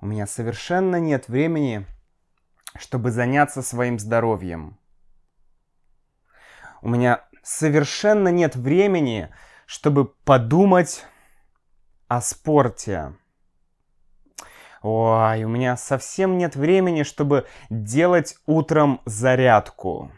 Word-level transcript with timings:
У 0.00 0.06
меня 0.06 0.26
совершенно 0.28 0.96
нет 0.96 1.28
времени, 1.28 1.84
чтобы 2.76 3.10
заняться 3.10 3.62
своим 3.62 3.98
здоровьем. 3.98 4.78
У 6.82 6.88
меня 6.88 7.24
совершенно 7.42 8.28
нет 8.28 8.54
времени, 8.54 9.30
чтобы 9.66 10.04
подумать 10.04 11.04
о 12.06 12.20
спорте. 12.20 13.14
Ой, 14.82 15.42
у 15.42 15.48
меня 15.48 15.76
совсем 15.76 16.38
нет 16.38 16.54
времени, 16.54 17.02
чтобы 17.02 17.48
делать 17.68 18.36
утром 18.46 19.00
зарядку. 19.04 20.12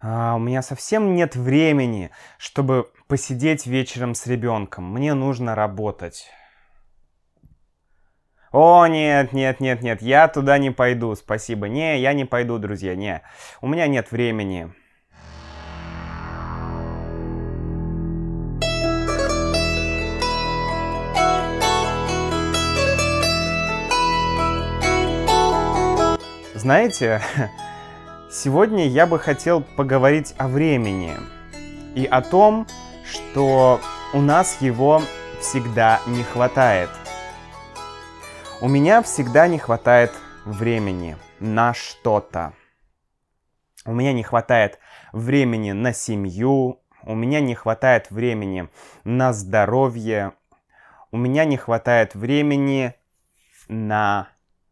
А, 0.00 0.36
у 0.36 0.38
меня 0.38 0.62
совсем 0.62 1.14
нет 1.14 1.36
времени, 1.36 2.10
чтобы 2.38 2.90
посидеть 3.06 3.66
вечером 3.66 4.14
с 4.14 4.26
ребенком. 4.26 4.90
Мне 4.90 5.12
нужно 5.12 5.54
работать. 5.54 6.30
О, 8.52 8.84
нет, 8.88 9.32
нет, 9.32 9.60
нет, 9.60 9.80
нет, 9.80 10.02
я 10.02 10.26
туда 10.26 10.58
не 10.58 10.72
пойду, 10.72 11.14
спасибо. 11.14 11.68
Не, 11.68 12.00
я 12.00 12.12
не 12.14 12.24
пойду, 12.24 12.58
друзья, 12.58 12.96
не. 12.96 13.22
У 13.60 13.68
меня 13.68 13.86
нет 13.86 14.10
времени. 14.10 14.72
Знаете, 26.56 27.22
сегодня 28.32 28.88
я 28.88 29.06
бы 29.06 29.20
хотел 29.20 29.60
поговорить 29.62 30.34
о 30.38 30.48
времени 30.48 31.14
и 31.94 32.04
о 32.04 32.20
том, 32.20 32.66
что 33.04 33.80
у 34.12 34.20
нас 34.20 34.60
его 34.60 35.00
всегда 35.40 36.00
не 36.08 36.24
хватает. 36.24 36.90
У 38.62 38.68
меня 38.68 39.00
всегда 39.00 39.48
не 39.48 39.58
хватает 39.58 40.12
времени 40.44 41.16
на 41.38 41.72
что-то. 41.72 42.52
У 43.86 43.92
меня 43.94 44.12
не 44.12 44.22
хватает 44.22 44.78
времени 45.14 45.72
на 45.72 45.94
семью, 45.94 46.82
у 47.04 47.14
меня 47.14 47.40
не 47.40 47.54
хватает 47.54 48.10
времени 48.10 48.68
на 49.02 49.32
здоровье, 49.32 50.34
у 51.10 51.16
меня 51.16 51.46
не 51.46 51.56
хватает 51.56 52.14
времени 52.14 52.92
на 53.66 54.28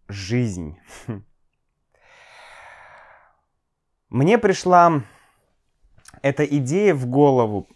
жизнь. 0.07 0.79
Мне 4.11 4.37
пришла 4.37 5.01
эта 6.21 6.45
идея 6.45 6.95
в 6.95 7.07
голову, 7.07 7.67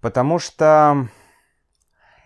потому 0.00 0.38
что 0.38 1.06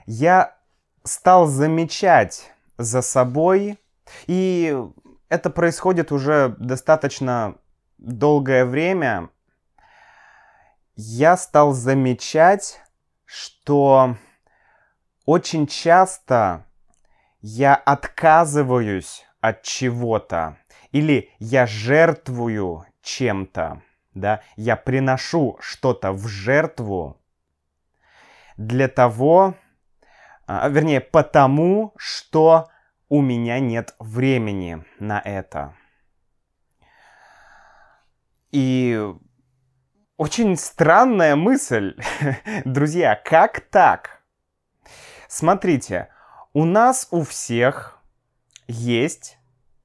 я 0.06 0.56
стал 1.02 1.46
замечать 1.46 2.52
за 2.78 3.02
собой, 3.02 3.78
и 4.27 4.77
это 5.28 5.50
происходит 5.50 6.12
уже 6.12 6.55
достаточно 6.58 7.56
долгое 7.98 8.64
время, 8.64 9.30
я 10.94 11.36
стал 11.36 11.72
замечать, 11.72 12.80
что 13.24 14.16
очень 15.24 15.66
часто 15.66 16.64
я 17.41 17.74
отказываюсь 17.74 19.27
от 19.40 19.62
чего-то 19.62 20.58
или 20.92 21.30
я 21.38 21.66
жертвую 21.66 22.86
чем-то, 23.02 23.83
да, 24.14 24.40
я 24.56 24.77
приношу 24.77 25.58
что-то 25.61 26.12
в 26.12 26.27
жертву 26.27 27.20
для 28.56 28.88
того, 28.88 29.55
а, 30.47 30.69
вернее, 30.69 31.00
потому 31.00 31.92
что 31.97 32.69
у 33.08 33.20
меня 33.20 33.58
нет 33.61 33.94
времени 33.98 34.84
на 34.98 35.20
это. 35.20 35.75
И 38.52 39.12
очень 40.17 40.57
странная 40.57 41.36
мысль, 41.36 41.96
друзья, 42.64 43.20
как 43.23 43.61
так? 43.61 44.23
Смотрите, 45.29 46.08
у 46.52 46.64
нас 46.64 47.08
у 47.11 47.23
всех 47.23 47.98
есть 48.67 49.39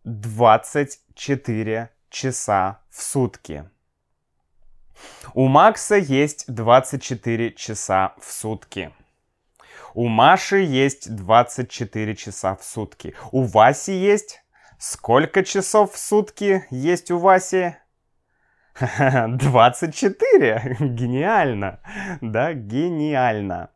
24 0.03 1.89
часа 2.09 2.81
в 2.89 3.01
сутки. 3.01 3.69
У 5.33 5.47
Макса 5.47 5.95
есть 5.95 6.45
24 6.47 7.53
часа 7.53 8.13
в 8.19 8.31
сутки. 8.31 8.93
У 9.93 10.07
Маши 10.07 10.57
есть 10.61 11.13
24 11.13 12.15
часа 12.15 12.55
в 12.55 12.63
сутки. 12.63 13.13
У 13.31 13.43
Васи 13.43 13.93
есть... 13.93 14.43
Сколько 14.77 15.43
часов 15.43 15.93
в 15.93 15.97
сутки 15.99 16.65
есть 16.71 17.11
у 17.11 17.19
Васи? 17.19 17.75
24! 18.79 20.77
Гениально! 20.79 21.79
Да, 22.21 22.53
гениально. 22.53 23.69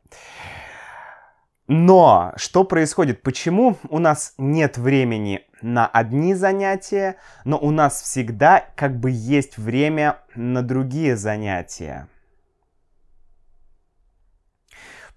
Но 1.68 2.34
что 2.38 2.64
происходит? 2.64 3.22
Почему 3.22 3.78
у 3.90 4.00
нас 4.00 4.34
нет 4.38 4.78
времени 4.80 5.42
на 5.62 5.86
одни 5.88 6.34
занятия, 6.34 7.18
но 7.44 7.58
у 7.58 7.72
нас 7.72 8.02
всегда 8.02 8.66
как 8.76 9.00
бы 9.00 9.12
есть 9.12 9.58
время 9.58 10.18
на 10.36 10.64
другие 10.64 11.16
занятия. 11.18 12.08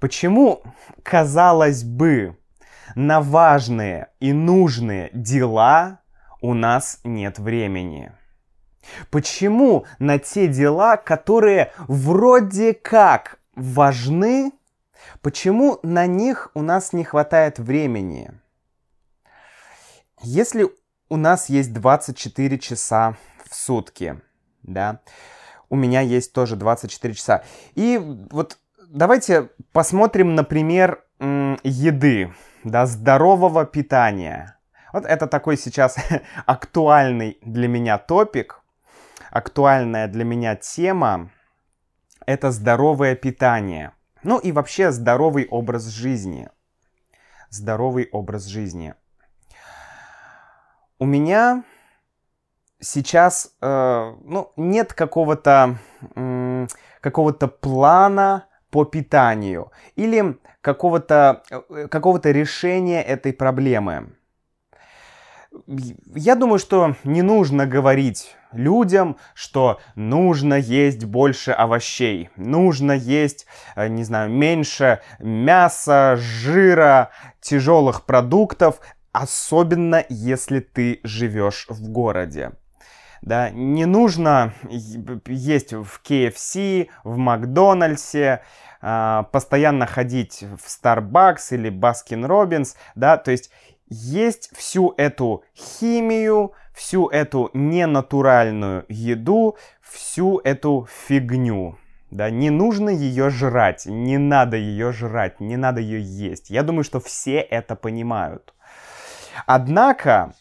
Почему, 0.00 0.62
казалось 1.02 1.82
бы, 1.82 2.36
на 2.94 3.20
важные 3.20 4.08
и 4.20 4.32
нужные 4.32 5.10
дела 5.12 6.00
у 6.40 6.54
нас 6.54 7.00
нет 7.02 7.38
времени? 7.38 8.12
Почему 9.10 9.86
на 9.98 10.18
те 10.18 10.46
дела, 10.46 10.96
которые 10.96 11.72
вроде 11.88 12.74
как 12.74 13.38
важны, 13.54 14.52
почему 15.20 15.80
на 15.82 16.06
них 16.06 16.50
у 16.54 16.62
нас 16.62 16.92
не 16.92 17.04
хватает 17.04 17.58
времени? 17.58 18.30
Если 20.22 20.68
у 21.08 21.16
нас 21.16 21.48
есть 21.48 21.72
24 21.72 22.58
часа 22.58 23.16
в 23.48 23.54
сутки, 23.54 24.20
да, 24.62 25.00
у 25.68 25.76
меня 25.76 26.00
есть 26.00 26.32
тоже 26.32 26.56
24 26.56 27.14
часа. 27.14 27.44
И 27.74 27.98
вот 28.30 28.58
давайте 28.88 29.50
посмотрим, 29.72 30.34
например, 30.34 31.04
еды, 31.20 32.32
да, 32.64 32.86
здорового 32.86 33.64
питания. 33.64 34.58
Вот 34.92 35.04
это 35.04 35.26
такой 35.26 35.56
сейчас 35.56 35.96
актуальный 36.46 37.38
для 37.42 37.68
меня 37.68 37.98
топик, 37.98 38.60
актуальная 39.30 40.08
для 40.08 40.24
меня 40.24 40.56
тема. 40.56 41.30
Это 42.26 42.50
здоровое 42.50 43.14
питание. 43.14 43.92
Ну 44.22 44.38
и 44.38 44.52
вообще 44.52 44.90
здоровый 44.90 45.46
образ 45.48 45.86
жизни. 45.86 46.48
Здоровый 47.50 48.08
образ 48.12 48.44
жизни 48.44 48.94
у 50.98 51.06
меня 51.06 51.64
сейчас 52.80 53.52
э, 53.60 54.14
ну, 54.24 54.52
нет 54.56 54.92
какого-то 54.92 55.78
э, 56.14 56.66
какого-то 57.00 57.48
плана 57.48 58.47
по 58.70 58.84
питанию 58.84 59.70
или 59.96 60.38
какого-то 60.60 61.42
э, 61.50 61.88
какого-то 61.88 62.30
решения 62.30 63.02
этой 63.02 63.32
проблемы. 63.32 64.12
Я 66.14 66.34
думаю, 66.34 66.58
что 66.58 66.94
не 67.04 67.22
нужно 67.22 67.66
говорить 67.66 68.36
людям, 68.52 69.16
что 69.34 69.80
нужно 69.94 70.54
есть 70.54 71.04
больше 71.04 71.52
овощей, 71.52 72.30
нужно 72.36 72.92
есть, 72.92 73.46
э, 73.74 73.88
не 73.88 74.04
знаю, 74.04 74.30
меньше 74.30 75.00
мяса, 75.18 76.16
жира, 76.16 77.10
тяжелых 77.40 78.04
продуктов. 78.04 78.80
Особенно, 79.12 80.04
если 80.08 80.60
ты 80.60 81.00
живешь 81.02 81.66
в 81.68 81.88
городе. 81.88 82.52
Да, 83.22 83.50
не 83.50 83.84
нужно 83.84 84.52
есть 85.26 85.72
в 85.72 86.00
KFC, 86.04 86.88
в 87.04 87.16
Макдональдсе, 87.16 88.42
а, 88.80 89.24
постоянно 89.24 89.86
ходить 89.86 90.42
в 90.42 90.66
Starbucks 90.66 91.48
или 91.50 91.70
Baskin 91.70 92.26
Robbins, 92.26 92.76
да, 92.94 93.16
то 93.16 93.30
есть 93.30 93.50
есть 93.88 94.50
всю 94.56 94.94
эту 94.96 95.44
химию, 95.56 96.52
всю 96.72 97.08
эту 97.08 97.50
ненатуральную 97.54 98.84
еду, 98.88 99.56
всю 99.80 100.38
эту 100.38 100.86
фигню. 101.06 101.76
Да, 102.10 102.30
не 102.30 102.50
нужно 102.50 102.88
ее 102.88 103.28
жрать, 103.28 103.84
не 103.86 104.16
надо 104.16 104.56
ее 104.56 104.92
жрать, 104.92 105.40
не 105.40 105.56
надо 105.56 105.80
ее 105.80 106.00
есть. 106.00 106.48
Я 106.48 106.62
думаю, 106.62 106.84
что 106.84 107.00
все 107.00 107.40
это 107.40 107.74
понимают. 107.76 108.54
Однако, 109.46 110.32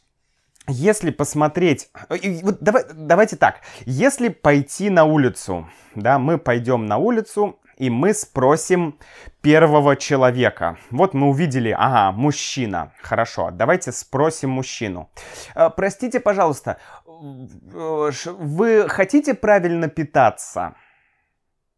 если 0.68 1.12
посмотреть, 1.12 1.90
вот 2.10 2.58
давай, 2.62 2.84
давайте 2.94 3.36
так, 3.36 3.62
если 3.86 4.30
пойти 4.30 4.90
на 4.90 5.06
улицу, 5.06 5.70
да, 5.96 6.20
мы 6.20 6.38
пойдем 6.38 6.86
на 6.86 6.98
улицу 6.98 7.60
и 7.78 7.90
мы 7.90 8.14
спросим 8.14 8.98
первого 9.42 9.96
человека. 9.96 10.78
Вот 10.90 11.14
мы 11.14 11.30
увидели, 11.30 11.70
ага, 11.78 12.12
мужчина. 12.12 12.92
Хорошо, 13.02 13.52
давайте 13.52 13.92
спросим 13.92 14.50
мужчину. 14.50 15.12
Э, 15.56 15.70
простите, 15.70 16.20
пожалуйста, 16.20 16.80
вы 17.06 18.90
хотите 18.90 19.36
правильно 19.36 19.88
питаться? 19.88 20.76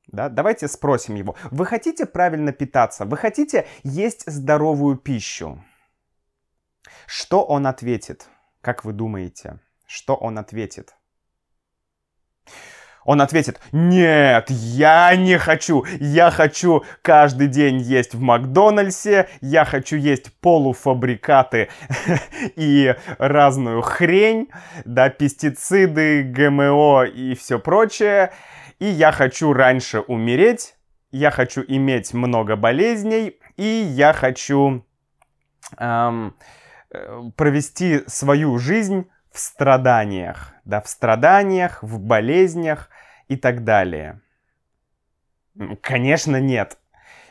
Да? 0.07 0.29
Давайте 0.29 0.67
спросим 0.67 1.15
его. 1.15 1.35
Вы 1.51 1.65
хотите 1.65 2.05
правильно 2.05 2.51
питаться? 2.51 3.05
Вы 3.05 3.17
хотите 3.17 3.67
есть 3.83 4.23
здоровую 4.25 4.95
пищу? 4.95 5.63
Что 7.05 7.43
он 7.43 7.67
ответит? 7.67 8.27
Как 8.61 8.83
вы 8.83 8.93
думаете? 8.93 9.59
Что 9.87 10.15
он 10.15 10.37
ответит? 10.37 10.95
Он 13.05 13.21
ответит, 13.21 13.59
нет, 13.71 14.49
я 14.49 15.15
не 15.15 15.37
хочу, 15.39 15.85
я 15.99 16.29
хочу 16.29 16.83
каждый 17.01 17.47
день 17.47 17.79
есть 17.79 18.13
в 18.13 18.19
Макдональдсе, 18.19 19.29
я 19.41 19.65
хочу 19.65 19.95
есть 19.95 20.31
полуфабрикаты 20.41 21.69
и 22.55 22.93
разную 23.17 23.81
хрень, 23.81 24.49
да, 24.85 25.09
пестициды, 25.09 26.23
ГМО 26.23 27.05
и 27.05 27.33
все 27.35 27.57
прочее, 27.57 28.31
и 28.79 28.85
я 28.85 29.11
хочу 29.11 29.53
раньше 29.53 30.01
умереть, 30.01 30.75
я 31.11 31.31
хочу 31.31 31.63
иметь 31.67 32.13
много 32.13 32.57
болезней, 32.57 33.39
и 33.55 33.63
я 33.63 34.13
хочу 34.13 34.85
эм, 35.77 36.35
провести 37.35 38.03
свою 38.07 38.57
жизнь 38.57 39.09
в 39.31 39.39
страданиях, 39.39 40.53
да, 40.65 40.81
в 40.81 40.89
страданиях, 40.89 41.83
в 41.83 41.99
болезнях 41.99 42.89
и 43.27 43.35
так 43.37 43.63
далее? 43.63 44.21
Конечно, 45.81 46.39
нет. 46.39 46.77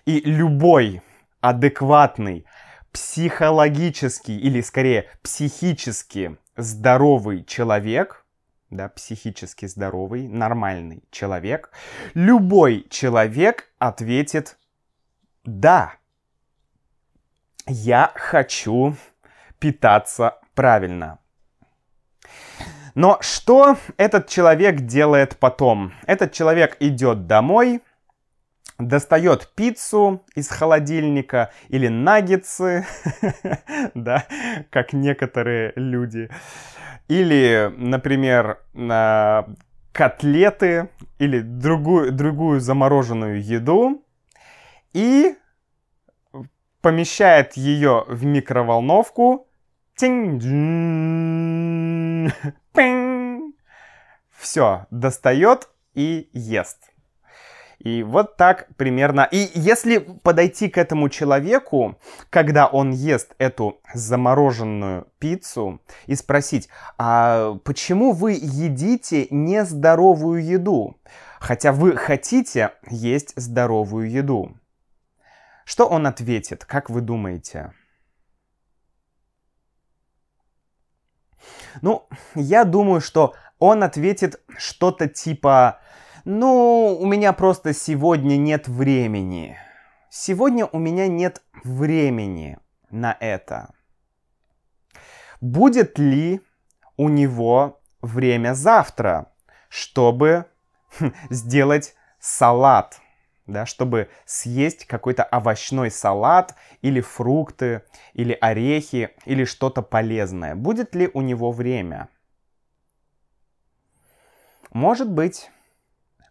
И 0.05 0.21
любой 0.21 1.03
адекватный, 1.41 2.47
психологический 2.93 4.39
или 4.39 4.61
скорее 4.61 5.11
психически 5.23 6.37
здоровый 6.57 7.45
человек, 7.45 8.25
да, 8.71 8.89
психически 8.89 9.67
здоровый, 9.67 10.29
нормальный 10.29 11.03
человек, 11.11 11.71
любой 12.15 12.87
человек 12.91 13.71
ответит 13.79 14.59
«да». 15.45 15.95
Я 17.67 18.13
хочу 18.15 18.97
питаться 19.59 20.39
правильно. 20.55 21.19
Но 22.95 23.19
что 23.21 23.77
этот 23.97 24.27
человек 24.29 24.81
делает 24.81 25.37
потом? 25.39 25.93
Этот 26.07 26.33
человек 26.33 26.77
идет 26.81 27.27
домой, 27.27 27.81
достает 28.79 29.53
пиццу 29.55 30.25
из 30.35 30.49
холодильника 30.49 31.53
или 31.69 31.89
наггетсы, 31.89 32.87
да, 33.95 34.25
как 34.71 34.93
некоторые 34.93 35.73
люди. 35.77 36.29
Или, 37.09 37.73
например, 37.77 38.59
котлеты 39.93 40.91
или 41.19 41.41
другую, 41.41 42.13
другую 42.13 42.61
замороженную 42.61 43.43
еду 43.43 44.05
и 44.93 45.35
помещает 46.81 47.57
ее 47.57 48.05
в 48.07 48.25
микроволновку 48.25 49.48
все, 54.39 54.87
достает 54.91 55.69
и 55.95 56.31
ест. 56.33 56.79
И 57.79 58.03
вот 58.03 58.37
так 58.37 58.69
примерно. 58.77 59.29
И 59.31 59.51
если 59.55 59.99
подойти 59.99 60.69
к 60.69 60.79
этому 60.79 61.09
человеку, 61.09 61.99
когда 62.29 62.67
он 62.67 62.91
ест 62.91 63.35
эту 63.39 63.81
замороженную 63.95 65.07
пиццу, 65.19 65.81
и 66.07 66.15
спросить, 66.15 66.69
а 66.99 67.55
почему 67.65 68.13
вы 68.13 68.33
едите 68.33 69.29
нездоровую 69.31 70.45
еду, 70.45 70.97
хотя 71.39 71.73
вы 71.73 71.97
хотите 71.97 72.73
есть 72.91 73.33
здоровую 73.37 74.11
еду? 74.11 74.57
Что 75.65 75.87
он 75.87 76.07
ответит, 76.07 76.65
как 76.65 76.91
вы 76.91 77.01
думаете? 77.01 77.73
Ну, 81.83 82.09
я 82.35 82.65
думаю, 82.65 83.01
что 83.01 83.35
он 83.59 83.83
ответит 83.83 84.41
что-то 84.57 85.09
типа 85.09 85.81
«Ну, 86.25 86.97
у 87.01 87.07
меня 87.07 87.33
просто 87.33 87.73
сегодня 87.73 88.37
нет 88.37 88.69
времени». 88.69 89.57
Сегодня 90.11 90.65
у 90.65 90.79
меня 90.79 91.07
нет 91.07 91.43
времени 91.65 92.59
на 92.91 93.17
это. 93.21 93.75
Будет 95.41 95.99
ли 95.99 96.41
у 96.97 97.11
него 97.11 97.81
время 98.01 98.55
завтра, 98.55 99.33
чтобы 99.69 100.47
хм, 100.99 101.13
сделать 101.29 101.95
салат? 102.19 103.01
Да, 103.49 103.67
чтобы 103.67 104.09
съесть 104.25 104.87
какой-то 104.87 105.25
овощной 105.25 105.91
салат 105.91 106.55
или 106.83 107.01
фрукты, 107.01 107.83
или 108.13 108.37
орехи, 108.41 109.11
или 109.25 109.45
что-то 109.45 109.83
полезное. 109.83 110.55
Будет 110.55 110.95
ли 110.95 111.11
у 111.13 111.21
него 111.23 111.51
время? 111.51 112.09
Может 114.73 115.11
быть, 115.11 115.51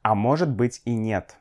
а 0.04 0.16
может 0.16 0.50
быть 0.50 0.82
и 0.86 0.94
нет. 0.94 1.36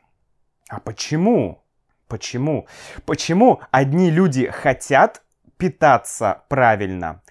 А 0.68 0.80
почему? 0.80 1.62
Почему? 2.08 2.66
Почему 3.04 3.60
одни 3.70 4.10
люди 4.10 4.50
хотят 4.50 5.22
питаться 5.58 6.42
правильно, 6.48 7.22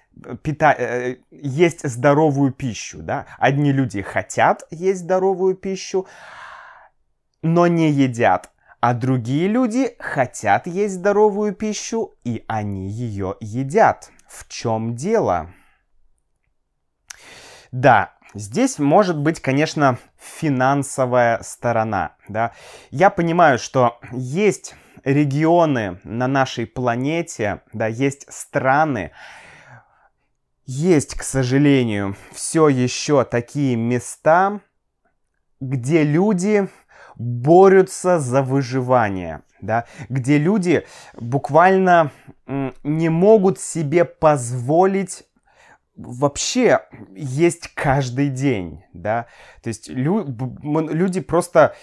пита 0.42 0.72
э, 0.72 1.16
есть 1.30 1.88
здоровую 1.88 2.52
пищу, 2.52 2.98
да? 3.02 3.26
Одни 3.38 3.72
люди 3.72 4.02
хотят 4.02 4.64
есть 4.70 5.00
здоровую 5.00 5.54
пищу, 5.54 6.06
но 7.42 7.66
не 7.66 7.90
едят. 7.90 8.50
А 8.80 8.94
другие 8.94 9.48
люди 9.48 9.96
хотят 9.98 10.66
есть 10.66 10.94
здоровую 10.94 11.54
пищу, 11.54 12.14
и 12.24 12.44
они 12.46 12.88
ее 12.88 13.36
едят. 13.40 14.10
В 14.28 14.48
чем 14.48 14.94
дело? 14.94 15.50
Да, 17.72 18.14
здесь 18.34 18.78
может 18.78 19.18
быть, 19.18 19.40
конечно, 19.40 19.98
финансовая 20.18 21.42
сторона. 21.42 22.16
Да? 22.28 22.52
Я 22.90 23.10
понимаю, 23.10 23.58
что 23.58 23.98
есть 24.12 24.74
регионы 25.04 26.00
на 26.04 26.26
нашей 26.26 26.66
планете, 26.66 27.62
да, 27.72 27.86
есть 27.86 28.26
страны, 28.32 29.12
есть, 30.66 31.14
к 31.14 31.22
сожалению, 31.22 32.16
все 32.32 32.68
еще 32.68 33.24
такие 33.24 33.76
места, 33.76 34.60
где 35.60 36.02
люди 36.02 36.68
борются 37.16 38.18
за 38.18 38.42
выживание, 38.42 39.42
да, 39.60 39.86
где 40.08 40.38
люди 40.38 40.86
буквально 41.14 42.10
не 42.46 43.08
могут 43.08 43.58
себе 43.58 44.04
позволить 44.04 45.24
вообще 45.96 46.82
есть 47.14 47.68
каждый 47.74 48.28
день, 48.28 48.84
да, 48.92 49.26
то 49.62 49.68
есть 49.68 49.88
лю 49.88 50.26
люди 50.62 51.20
просто, 51.20 51.74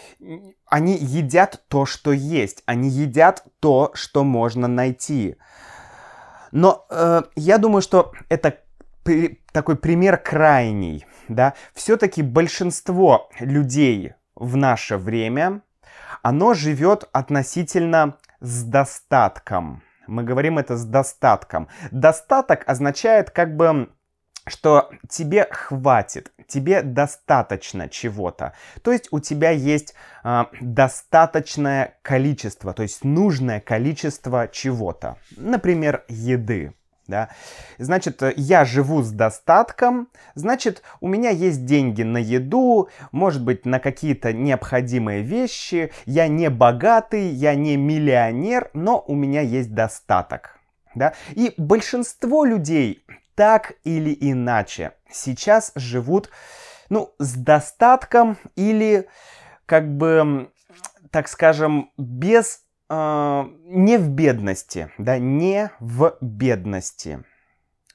они 0.67 0.95
едят 0.95 1.63
то, 1.67 1.85
что 1.85 2.11
есть, 2.11 2.61
они 2.65 2.89
едят 2.89 3.43
то, 3.59 3.91
что 3.95 4.23
можно 4.23 4.67
найти. 4.67 5.35
Но 6.51 6.85
э, 6.91 7.23
я 7.35 7.57
думаю, 7.57 7.81
что 7.81 8.11
это 8.29 8.59
при, 9.03 9.41
такой 9.51 9.75
пример 9.75 10.17
крайний, 10.17 11.05
да, 11.27 11.55
все-таки 11.73 12.21
большинство 12.21 13.31
людей 13.39 14.13
в 14.35 14.55
наше 14.55 14.97
время, 14.97 15.61
оно 16.21 16.53
живет 16.53 17.09
относительно 17.11 18.17
с 18.39 18.63
достатком. 18.63 19.83
Мы 20.07 20.23
говорим 20.23 20.57
это 20.57 20.75
с 20.75 20.85
достатком. 20.85 21.67
Достаток 21.91 22.63
означает 22.67 23.29
как 23.29 23.55
бы 23.55 23.89
что 24.45 24.89
тебе 25.07 25.47
хватит, 25.49 26.33
тебе 26.47 26.81
достаточно 26.81 27.87
чего-то. 27.87 28.53
То 28.81 28.91
есть 28.91 29.07
у 29.11 29.19
тебя 29.19 29.51
есть 29.51 29.95
э, 30.23 30.43
достаточное 30.59 31.97
количество, 32.01 32.73
то 32.73 32.83
есть 32.83 33.05
нужное 33.05 33.61
количество 33.61 34.49
чего-то. 34.49 35.17
Например, 35.37 36.03
еды 36.09 36.73
да. 37.07 37.29
Значит, 37.77 38.21
э, 38.23 38.33
я 38.35 38.65
живу 38.65 39.01
с 39.01 39.11
достатком, 39.11 40.09
значит, 40.35 40.81
у 41.01 41.07
меня 41.07 41.29
есть 41.29 41.65
деньги 41.65 42.03
на 42.03 42.17
еду, 42.17 42.89
может 43.11 43.43
быть, 43.43 43.65
на 43.65 43.79
какие-то 43.79 44.33
необходимые 44.33 45.21
вещи, 45.21 45.91
я 46.05 46.27
не 46.27 46.49
богатый, 46.49 47.27
я 47.27 47.55
не 47.55 47.77
миллионер, 47.77 48.69
но 48.73 49.03
у 49.05 49.15
меня 49.15 49.41
есть 49.41 49.73
достаток, 49.73 50.57
да. 50.95 51.13
И 51.31 51.53
большинство 51.57 52.45
людей 52.45 53.05
так 53.35 53.73
или 53.83 54.15
иначе 54.19 54.93
сейчас 55.11 55.71
живут, 55.75 56.29
ну, 56.89 57.13
с 57.19 57.33
достатком 57.33 58.37
или 58.55 59.07
как 59.65 59.97
бы 59.97 60.49
так 61.13 61.27
скажем, 61.27 61.91
без 61.95 62.62
э, 62.89 63.43
не 63.65 63.97
в 63.97 64.09
бедности, 64.09 64.91
да, 64.97 65.17
не 65.17 65.71
в 65.79 66.17
бедности. 66.21 67.23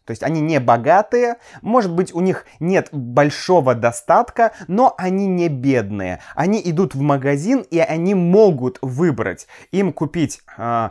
То 0.09 0.13
есть 0.13 0.23
они 0.23 0.41
не 0.41 0.59
богатые, 0.59 1.37
может 1.61 1.93
быть, 1.93 2.15
у 2.15 2.21
них 2.21 2.47
нет 2.61 2.89
большого 2.93 3.75
достатка, 3.75 4.53
но 4.67 4.95
они 4.97 5.27
не 5.27 5.51
бедные. 5.51 6.21
Они 6.35 6.63
идут 6.65 6.95
в 6.95 7.03
магазин 7.03 7.61
и 7.71 7.79
они 7.79 8.15
могут 8.15 8.79
выбрать 8.81 9.47
им 9.71 9.93
купить 9.93 10.41
э, 10.57 10.91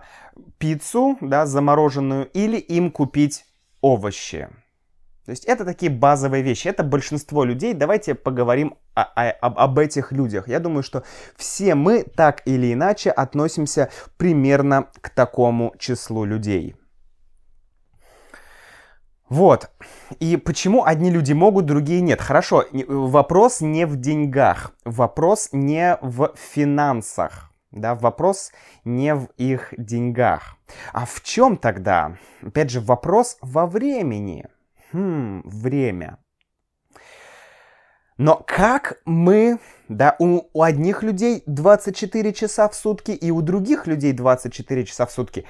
пиццу, 0.60 1.18
да, 1.20 1.48
замороженную, 1.48 2.30
или 2.32 2.58
им 2.58 2.92
купить 2.92 3.46
овощи. 3.82 4.50
То 5.28 5.32
есть 5.32 5.44
это 5.44 5.66
такие 5.66 5.92
базовые 5.92 6.42
вещи. 6.42 6.70
Это 6.70 6.84
большинство 6.84 7.44
людей. 7.44 7.74
Давайте 7.74 8.16
поговорим 8.16 8.76
о, 8.94 9.02
о, 9.02 9.30
об, 9.30 9.60
об 9.60 9.78
этих 9.78 10.14
людях. 10.14 10.48
Я 10.48 10.60
думаю, 10.60 10.84
что 10.84 11.04
все 11.36 11.76
мы 11.76 12.04
так 12.04 12.44
или 12.46 12.72
иначе 12.72 13.10
относимся 13.10 13.90
примерно 14.16 14.88
к 15.02 15.10
такому 15.10 15.76
числу 15.78 16.24
людей. 16.24 16.78
Вот. 19.28 19.70
И 20.22 20.38
почему 20.38 20.86
одни 20.86 21.12
люди 21.12 21.34
могут, 21.34 21.66
другие 21.66 22.00
нет? 22.00 22.22
Хорошо, 22.22 22.64
вопрос 22.88 23.60
не 23.60 23.86
в 23.86 23.98
деньгах, 23.98 24.72
вопрос 24.86 25.50
не 25.52 25.98
в 26.02 26.32
финансах, 26.38 27.52
да, 27.72 27.96
вопрос 27.96 28.54
не 28.86 29.14
в 29.14 29.28
их 29.36 29.74
деньгах. 29.78 30.56
А 30.94 31.06
в 31.06 31.22
чем 31.22 31.58
тогда? 31.58 32.16
Опять 32.42 32.70
же, 32.70 32.80
вопрос 32.80 33.38
во 33.42 33.66
времени. 33.68 34.46
Хм, 34.92 35.42
время. 35.46 36.18
Но 38.18 38.44
как 38.48 39.00
мы, 39.06 39.60
да, 39.90 40.16
у, 40.20 40.42
у 40.54 40.64
одних 40.64 41.04
людей 41.04 41.44
24 41.46 42.34
часа 42.34 42.68
в 42.68 42.76
сутки 42.76 43.12
и 43.12 43.30
у 43.30 43.42
других 43.42 43.86
людей 43.86 44.12
24 44.12 44.86
часа 44.86 45.06
в 45.06 45.12
сутки, 45.12 45.46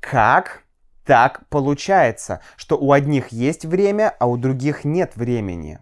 как 0.00 0.62
так 1.04 1.48
получается, 1.48 2.40
что 2.56 2.78
у 2.78 2.92
одних 2.92 3.28
есть 3.28 3.64
время, 3.64 4.14
а 4.20 4.26
у 4.26 4.36
других 4.36 4.84
нет 4.84 5.16
времени. 5.16 5.80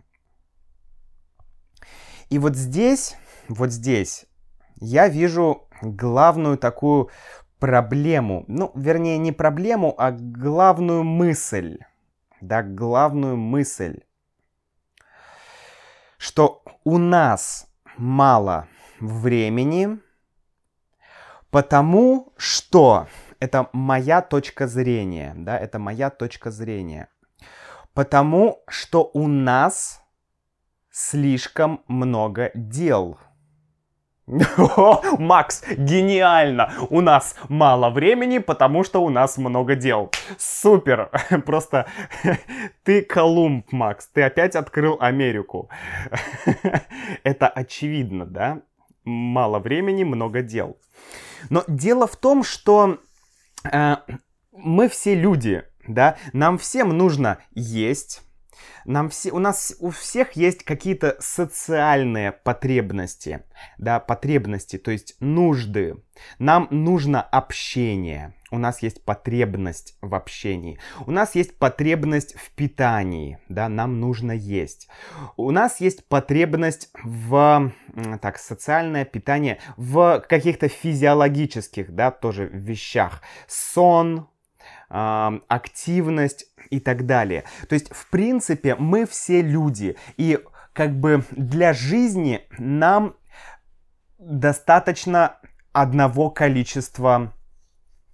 И 2.30 2.38
вот 2.38 2.56
здесь, 2.56 3.16
вот 3.48 3.70
здесь 3.70 4.26
я 4.76 5.08
вижу 5.08 5.68
главную 5.82 6.56
такую 6.56 7.10
проблему. 7.58 8.44
Ну, 8.48 8.72
вернее, 8.74 9.18
не 9.18 9.32
проблему, 9.32 9.94
а 9.98 10.10
главную 10.12 11.04
мысль. 11.04 11.78
Да, 12.40 12.62
главную 12.62 13.36
мысль. 13.36 14.00
Что 16.16 16.62
у 16.84 16.98
нас 16.98 17.66
мало 17.96 18.68
времени, 18.98 19.98
потому 21.50 22.32
что 22.36 23.08
это 23.40 23.68
моя 23.72 24.22
точка 24.22 24.66
зрения, 24.66 25.34
да, 25.36 25.58
это 25.58 25.78
моя 25.78 26.10
точка 26.10 26.50
зрения. 26.50 27.08
Потому 27.94 28.62
что 28.68 29.10
у 29.14 29.26
нас 29.26 30.02
слишком 30.90 31.82
много 31.88 32.50
дел. 32.54 33.18
Макс, 35.18 35.64
гениально! 35.76 36.72
У 36.88 37.00
нас 37.00 37.34
мало 37.48 37.90
времени, 37.90 38.38
потому 38.38 38.84
что 38.84 39.02
у 39.02 39.10
нас 39.10 39.38
много 39.38 39.74
дел. 39.74 40.10
Супер! 40.38 41.10
Просто 41.46 41.86
ты 42.84 43.02
Колумб, 43.02 43.72
Макс. 43.72 44.06
Ты 44.08 44.22
опять 44.22 44.54
открыл 44.54 44.96
Америку. 45.00 45.68
Это 47.24 47.48
очевидно, 47.48 48.24
да? 48.24 48.62
Мало 49.04 49.58
времени, 49.58 50.04
много 50.04 50.42
дел. 50.42 50.78
Но 51.48 51.64
дело 51.66 52.06
в 52.06 52.14
том, 52.16 52.44
что 52.44 52.98
э, 53.64 53.96
мы 54.52 54.88
все 54.88 55.14
люди, 55.14 55.64
да, 55.88 56.16
нам 56.32 56.58
всем 56.58 56.90
нужно 56.90 57.38
есть, 57.52 58.22
нам 58.84 59.08
все, 59.10 59.30
у 59.32 59.38
нас 59.38 59.76
у 59.80 59.90
всех 59.90 60.32
есть 60.32 60.64
какие-то 60.64 61.16
социальные 61.20 62.32
потребности, 62.32 63.44
да, 63.78 64.00
потребности, 64.00 64.78
то 64.78 64.90
есть 64.90 65.16
нужды. 65.20 65.96
Нам 66.38 66.68
нужно 66.70 67.22
общение. 67.22 68.34
У 68.50 68.58
нас 68.58 68.82
есть 68.82 69.04
потребность 69.04 69.96
в 70.02 70.14
общении. 70.14 70.78
У 71.06 71.12
нас 71.12 71.34
есть 71.36 71.56
потребность 71.56 72.34
в 72.34 72.50
питании, 72.50 73.38
да, 73.48 73.68
нам 73.68 74.00
нужно 74.00 74.32
есть. 74.32 74.88
У 75.36 75.50
нас 75.52 75.80
есть 75.80 76.08
потребность 76.08 76.90
в, 77.04 77.72
так, 78.20 78.38
социальное 78.38 79.04
питание 79.04 79.60
в 79.76 80.24
каких-то 80.28 80.68
физиологических, 80.68 81.94
да, 81.94 82.10
тоже 82.10 82.46
вещах. 82.46 83.22
Сон, 83.46 84.28
активность 84.90 86.46
и 86.70 86.80
так 86.80 87.06
далее. 87.06 87.44
То 87.68 87.74
есть, 87.74 87.94
в 87.94 88.10
принципе, 88.10 88.74
мы 88.74 89.06
все 89.06 89.40
люди. 89.40 89.96
И 90.16 90.38
как 90.72 90.98
бы 90.98 91.24
для 91.30 91.72
жизни 91.72 92.42
нам 92.58 93.16
достаточно 94.18 95.36
одного 95.72 96.30
количества 96.30 97.32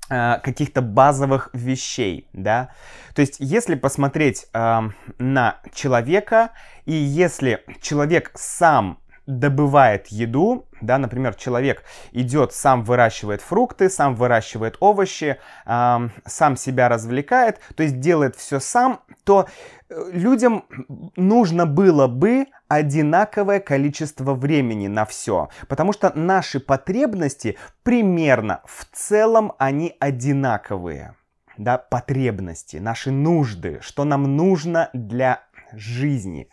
э, 0.09 0.38
каких-то 0.40 0.83
базовых 0.83 1.50
вещей, 1.52 2.28
да. 2.33 2.71
То 3.14 3.23
есть, 3.23 3.37
если 3.38 3.75
посмотреть 3.75 4.47
э, 4.52 4.80
на 5.18 5.61
человека, 5.75 6.50
и 6.85 6.92
если 6.92 7.64
человек 7.80 8.30
сам 8.35 9.00
добывает 9.26 10.09
еду, 10.09 10.66
да, 10.80 10.99
например, 10.99 11.35
человек 11.35 11.83
идет, 12.12 12.52
сам 12.52 12.85
выращивает 12.85 13.42
фрукты, 13.42 13.90
сам 13.90 14.14
выращивает 14.14 14.76
овощи, 14.80 15.38
э, 15.66 16.09
сам 16.25 16.56
себя 16.56 16.88
развлекает, 16.88 17.61
то 17.75 17.83
есть 17.83 17.99
делает 17.99 18.37
все 18.37 18.61
сам, 18.61 19.00
то 19.25 19.49
э, 19.88 20.11
людям 20.12 20.64
нужно 21.16 21.66
было 21.66 22.06
бы 22.06 22.47
одинаковое 22.68 23.61
количество 23.61 24.35
времени 24.35 24.87
на 24.87 25.04
все, 25.04 25.49
потому 25.68 25.92
что 25.92 26.12
наши 26.14 26.61
потребности 26.61 27.59
примерно 27.83 28.62
в 28.64 28.85
целом 28.92 29.52
они 29.59 29.97
одинаковые, 29.99 31.16
да, 31.59 31.78
потребности, 31.78 32.76
наши 32.76 33.11
нужды, 33.11 33.78
что 33.80 34.04
нам 34.04 34.37
нужно 34.37 34.90
для 34.92 35.42
жизни. 35.73 36.49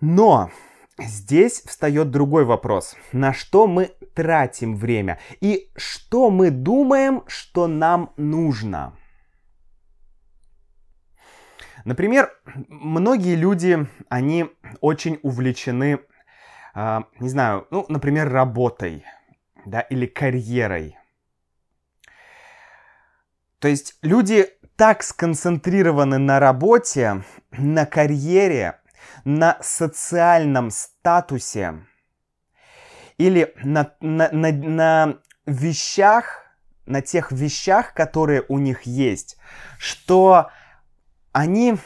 Но 0.00 0.50
Здесь 0.98 1.62
встает 1.62 2.10
другой 2.10 2.44
вопрос. 2.44 2.96
На 3.12 3.32
что 3.32 3.66
мы 3.68 3.92
тратим 4.14 4.76
время? 4.76 5.20
И 5.40 5.70
что 5.76 6.28
мы 6.28 6.50
думаем, 6.50 7.22
что 7.28 7.68
нам 7.68 8.12
нужно? 8.16 8.94
Например, 11.84 12.30
многие 12.68 13.36
люди, 13.36 13.86
они 14.08 14.50
очень 14.80 15.20
увлечены, 15.22 16.00
э, 16.74 17.00
не 17.20 17.28
знаю, 17.28 17.66
ну, 17.70 17.86
например, 17.88 18.28
работой, 18.28 19.04
да, 19.64 19.80
или 19.80 20.06
карьерой. 20.06 20.98
То 23.60 23.68
есть 23.68 23.96
люди 24.02 24.48
так 24.76 25.02
сконцентрированы 25.02 26.18
на 26.18 26.40
работе, 26.40 27.22
на 27.52 27.86
карьере, 27.86 28.80
на 29.24 29.58
социальном 29.60 30.70
статусе 30.70 31.86
или 33.16 33.54
на, 33.62 33.92
на, 34.00 34.30
на, 34.30 34.52
на 34.52 35.18
вещах, 35.46 36.44
на 36.86 37.02
тех 37.02 37.32
вещах, 37.32 37.94
которые 37.94 38.44
у 38.48 38.58
них 38.58 38.82
есть, 38.82 39.36
что 39.78 40.50
они 41.32 41.78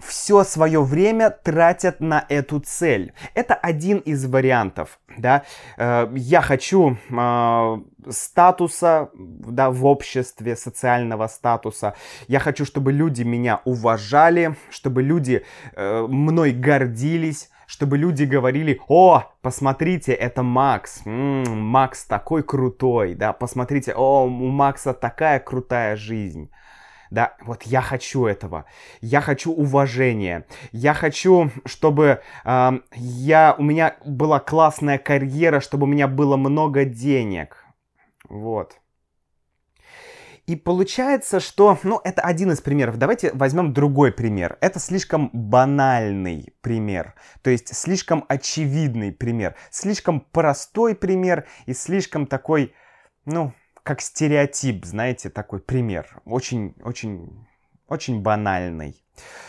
все 0.00 0.44
свое 0.44 0.82
время 0.82 1.30
тратят 1.30 2.00
на 2.00 2.24
эту 2.28 2.60
цель. 2.60 3.12
Это 3.34 3.54
один 3.54 3.98
из 3.98 4.26
вариантов, 4.26 4.98
да. 5.16 5.42
Э, 5.76 6.08
я 6.14 6.40
хочу 6.40 6.96
э, 7.10 7.78
статуса, 8.10 9.10
да, 9.14 9.70
в 9.70 9.84
обществе, 9.84 10.56
социального 10.56 11.26
статуса. 11.26 11.94
Я 12.26 12.38
хочу, 12.38 12.64
чтобы 12.64 12.92
люди 12.92 13.22
меня 13.22 13.60
уважали, 13.64 14.56
чтобы 14.70 15.02
люди 15.02 15.44
э, 15.74 16.06
мной 16.08 16.52
гордились, 16.52 17.50
чтобы 17.68 17.98
люди 17.98 18.24
говорили, 18.24 18.80
о, 18.88 19.24
посмотрите, 19.42 20.12
это 20.12 20.42
Макс, 20.42 21.02
м-м, 21.04 21.60
Макс 21.60 22.04
такой 22.04 22.42
крутой, 22.42 23.14
да, 23.14 23.34
посмотрите, 23.34 23.92
о, 23.94 24.24
у 24.24 24.48
Макса 24.48 24.94
такая 24.94 25.38
крутая 25.38 25.94
жизнь. 25.94 26.50
Да, 27.10 27.36
вот 27.42 27.62
я 27.64 27.80
хочу 27.80 28.26
этого. 28.26 28.64
Я 29.00 29.20
хочу 29.20 29.52
уважения. 29.52 30.46
Я 30.72 30.94
хочу, 30.94 31.50
чтобы 31.64 32.20
э, 32.44 32.70
я, 32.94 33.54
у 33.58 33.62
меня 33.62 33.96
была 34.04 34.40
классная 34.40 34.98
карьера, 34.98 35.60
чтобы 35.60 35.84
у 35.84 35.90
меня 35.90 36.08
было 36.08 36.36
много 36.36 36.84
денег. 36.84 37.64
Вот. 38.28 38.78
И 40.48 40.56
получается, 40.56 41.40
что, 41.40 41.78
ну, 41.82 42.00
это 42.04 42.22
один 42.22 42.50
из 42.52 42.62
примеров. 42.62 42.96
Давайте 42.96 43.30
возьмем 43.34 43.74
другой 43.74 44.12
пример. 44.12 44.56
Это 44.62 44.78
слишком 44.80 45.28
банальный 45.34 46.54
пример, 46.62 47.14
то 47.42 47.50
есть 47.50 47.76
слишком 47.76 48.24
очевидный 48.28 49.12
пример, 49.12 49.56
слишком 49.70 50.20
простой 50.20 50.94
пример 50.94 51.46
и 51.66 51.74
слишком 51.74 52.26
такой, 52.26 52.72
ну, 53.26 53.52
как 53.88 54.02
стереотип, 54.02 54.84
знаете, 54.84 55.30
такой 55.30 55.60
пример. 55.60 56.20
Очень, 56.26 56.74
очень, 56.84 57.46
очень 57.88 58.20
банальный. 58.20 59.02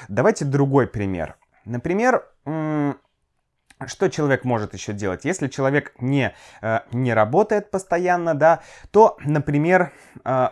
Давайте 0.07 0.45
другой 0.45 0.87
пример. 0.87 1.35
Например, 1.65 2.23
что 2.45 4.07
человек 4.09 4.45
может 4.45 4.73
еще 4.73 4.93
делать? 4.93 5.25
Если 5.25 5.49
человек 5.49 5.93
не, 5.99 6.33
э, 6.61 6.79
не 6.93 7.13
работает 7.13 7.69
постоянно, 7.69 8.33
да, 8.33 8.61
то, 8.91 9.17
например, 9.25 9.91
э, 10.23 10.47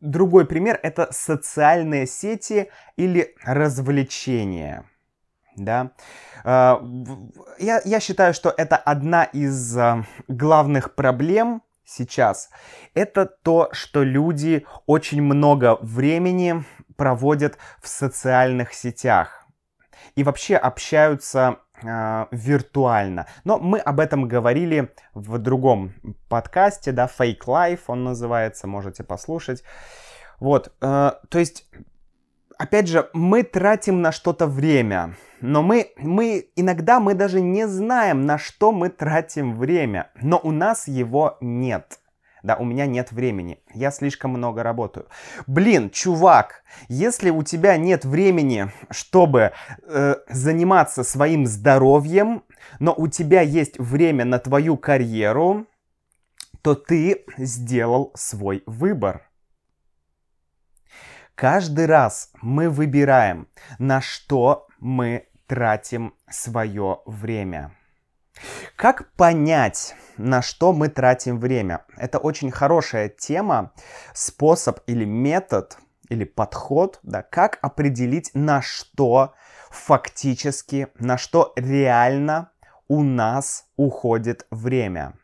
другой 0.00 0.46
пример 0.46 0.78
это 0.84 1.08
социальные 1.10 2.06
сети 2.06 2.70
или 2.96 3.34
развлечения. 3.44 4.84
Да? 5.56 5.90
Э, 6.44 6.76
я, 7.58 7.82
я 7.84 7.98
считаю, 7.98 8.32
что 8.32 8.54
это 8.56 8.76
одна 8.76 9.24
из 9.24 9.76
главных 10.28 10.94
проблем 10.94 11.62
сейчас. 11.88 12.50
Это 12.94 13.26
то, 13.26 13.70
что 13.72 14.02
люди 14.02 14.66
очень 14.86 15.22
много 15.22 15.78
времени 15.80 16.64
проводят 16.96 17.58
в 17.82 17.88
социальных 17.88 18.74
сетях 18.74 19.46
и 20.14 20.22
вообще 20.22 20.56
общаются 20.56 21.58
э, 21.82 22.26
виртуально. 22.30 23.26
Но 23.44 23.58
мы 23.58 23.78
об 23.78 24.00
этом 24.00 24.28
говорили 24.28 24.92
в 25.14 25.38
другом 25.38 25.94
подкасте, 26.28 26.92
да, 26.92 27.06
Fake 27.06 27.44
Life 27.46 27.80
он 27.86 28.04
называется, 28.04 28.66
можете 28.66 29.04
послушать. 29.04 29.62
Вот, 30.40 30.72
э, 30.80 31.12
то 31.28 31.38
есть, 31.38 31.68
опять 32.58 32.88
же, 32.88 33.08
мы 33.14 33.42
тратим 33.42 34.02
на 34.02 34.12
что-то 34.12 34.46
время, 34.46 35.16
но 35.40 35.62
мы, 35.62 35.92
мы 35.96 36.50
иногда 36.56 37.00
мы 37.00 37.14
даже 37.14 37.40
не 37.40 37.66
знаем, 37.66 38.26
на 38.26 38.36
что 38.38 38.72
мы 38.72 38.90
тратим 38.90 39.56
время, 39.56 40.10
но 40.20 40.38
у 40.42 40.50
нас 40.50 40.88
его 40.88 41.38
нет. 41.40 42.00
Да, 42.42 42.56
у 42.56 42.64
меня 42.64 42.86
нет 42.86 43.10
времени, 43.10 43.58
я 43.74 43.90
слишком 43.90 44.30
много 44.30 44.62
работаю. 44.62 45.06
Блин, 45.46 45.90
чувак, 45.90 46.62
если 46.88 47.30
у 47.30 47.42
тебя 47.42 47.76
нет 47.76 48.04
времени, 48.04 48.70
чтобы 48.90 49.52
э, 49.82 50.14
заниматься 50.28 51.02
своим 51.02 51.46
здоровьем, 51.46 52.44
но 52.78 52.94
у 52.96 53.08
тебя 53.08 53.40
есть 53.40 53.78
время 53.78 54.24
на 54.24 54.38
твою 54.38 54.76
карьеру, 54.76 55.66
то 56.62 56.74
ты 56.74 57.24
сделал 57.36 58.12
свой 58.14 58.62
выбор. 58.66 59.27
Каждый 61.38 61.86
раз 61.86 62.32
мы 62.42 62.68
выбираем, 62.68 63.46
на 63.78 64.00
что 64.00 64.66
мы 64.80 65.28
тратим 65.46 66.16
свое 66.28 66.98
время. 67.06 67.70
Как 68.74 69.12
понять, 69.12 69.94
на 70.16 70.42
что 70.42 70.72
мы 70.72 70.88
тратим 70.88 71.38
время? 71.38 71.84
Это 71.96 72.18
очень 72.18 72.50
хорошая 72.50 73.08
тема, 73.08 73.72
способ 74.14 74.80
или 74.88 75.04
метод, 75.04 75.78
или 76.08 76.24
подход, 76.24 76.98
да, 77.04 77.22
как 77.22 77.60
определить, 77.62 78.32
на 78.34 78.60
что 78.60 79.32
фактически, 79.70 80.88
на 80.98 81.18
что 81.18 81.52
реально 81.54 82.50
у 82.88 83.04
нас 83.04 83.68
уходит 83.76 84.44
время. 84.50 85.16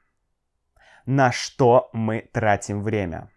На 1.07 1.33
что 1.33 1.91
мы 1.93 2.31
тратим 2.33 2.85
время. 2.85 3.31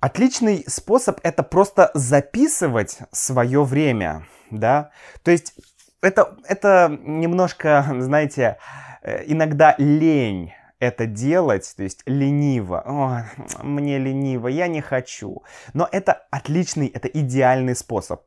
Отличный 0.00 0.64
способ 0.68 1.18
это 1.24 1.42
просто 1.42 1.90
записывать 1.94 2.98
свое 3.10 3.64
время, 3.64 4.26
да. 4.50 4.90
То 5.24 5.32
есть 5.32 5.54
это, 6.00 6.36
это 6.44 6.96
немножко, 7.02 7.84
знаете, 7.98 8.58
э, 9.02 9.24
иногда 9.26 9.74
лень 9.78 10.52
это 10.78 11.06
делать, 11.06 11.74
то 11.76 11.82
есть 11.82 12.02
лениво. 12.06 12.82
О, 12.86 13.24
мне 13.64 13.98
лениво, 13.98 14.46
я 14.46 14.68
не 14.68 14.80
хочу. 14.80 15.42
Но 15.74 15.88
это 15.90 16.26
отличный, 16.30 16.86
это 16.86 17.08
идеальный 17.08 17.74
способ. 17.74 18.22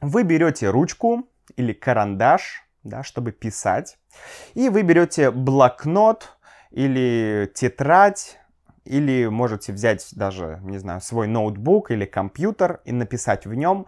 Вы 0.00 0.22
берете 0.22 0.70
ручку 0.70 1.28
или 1.56 1.74
карандаш, 1.74 2.62
да, 2.82 3.02
чтобы 3.02 3.32
писать, 3.32 3.98
и 4.54 4.70
вы 4.70 4.82
берете 4.82 5.30
блокнот 5.30 6.36
или 6.70 7.50
тетрадь, 7.54 8.38
или 8.84 9.26
можете 9.26 9.72
взять 9.72 10.08
даже, 10.12 10.60
не 10.62 10.78
знаю, 10.78 11.00
свой 11.00 11.26
ноутбук 11.26 11.90
или 11.90 12.04
компьютер 12.04 12.80
и 12.84 12.92
написать 12.92 13.46
в 13.46 13.54
нем. 13.54 13.86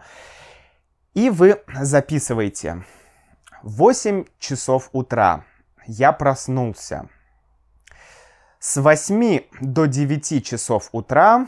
И 1.13 1.29
вы 1.29 1.61
записываете 1.81 2.83
8 3.63 4.25
часов 4.39 4.89
утра. 4.93 5.45
Я 5.85 6.11
проснулся. 6.11 7.09
С 8.59 8.81
8 8.81 9.41
до 9.61 9.85
9 9.85 10.45
часов 10.45 10.89
утра 10.91 11.47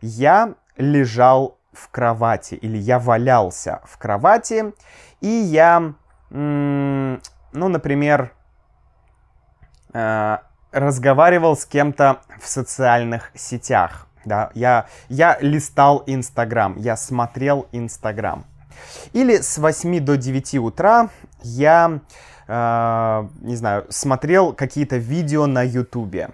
я 0.00 0.54
лежал 0.76 1.58
в 1.72 1.88
кровати 1.90 2.54
или 2.54 2.76
я 2.76 2.98
валялся 2.98 3.80
в 3.84 3.98
кровати 3.98 4.72
и 5.20 5.28
я, 5.28 5.94
ну, 6.30 7.18
например, 7.52 8.32
э, 9.92 10.38
разговаривал 10.76 11.56
с 11.56 11.64
кем-то 11.64 12.20
в 12.40 12.46
социальных 12.46 13.32
сетях. 13.34 14.06
Да, 14.24 14.50
я, 14.54 14.86
я 15.08 15.38
листал 15.40 16.02
Инстаграм, 16.06 16.76
я 16.76 16.96
смотрел 16.96 17.66
Инстаграм. 17.72 18.44
Или 19.12 19.38
с 19.38 19.56
8 19.56 20.00
до 20.00 20.16
9 20.16 20.56
утра 20.56 21.08
я, 21.42 22.00
э, 22.46 23.28
не 23.40 23.56
знаю, 23.56 23.86
смотрел 23.88 24.52
какие-то 24.52 24.96
видео 24.96 25.46
на 25.46 25.62
Ютубе. 25.62 26.30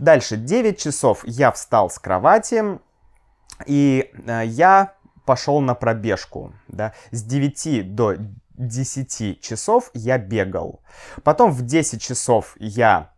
Дальше, 0.00 0.36
9 0.36 0.78
часов 0.78 1.20
я 1.24 1.52
встал 1.52 1.90
с 1.90 1.98
кровати, 1.98 2.80
и 3.66 4.10
э, 4.26 4.42
я 4.46 4.94
пошел 5.24 5.60
на 5.60 5.74
пробежку. 5.74 6.52
Да? 6.66 6.92
С 7.12 7.22
9 7.22 7.94
до 7.94 8.16
10 8.54 9.40
часов 9.40 9.90
я 9.94 10.18
бегал. 10.18 10.80
Потом 11.22 11.52
в 11.52 11.62
10 11.62 12.02
часов 12.02 12.56
я 12.58 13.10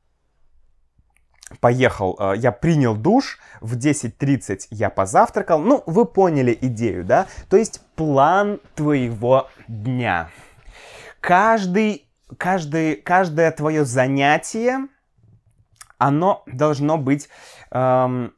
поехал, 1.61 2.17
э, 2.19 2.35
я 2.37 2.53
принял 2.53 2.97
душ, 2.97 3.39
в 3.61 3.77
10.30 3.77 4.69
я 4.71 4.91
позавтракал. 4.91 5.61
Ну, 5.61 5.83
вы 5.87 6.05
поняли 6.05 6.57
идею, 6.61 7.05
да? 7.05 7.27
То 7.49 7.57
есть 7.57 7.81
план 7.97 8.61
твоего 8.75 9.49
дня. 9.69 10.29
Каждый, 11.21 12.07
каждый, 12.37 12.97
каждое 12.97 13.51
твое 13.53 13.85
занятие, 13.85 14.89
оно 16.03 16.43
должно 16.47 16.99
быть, 16.99 17.29
эм, 17.71 18.35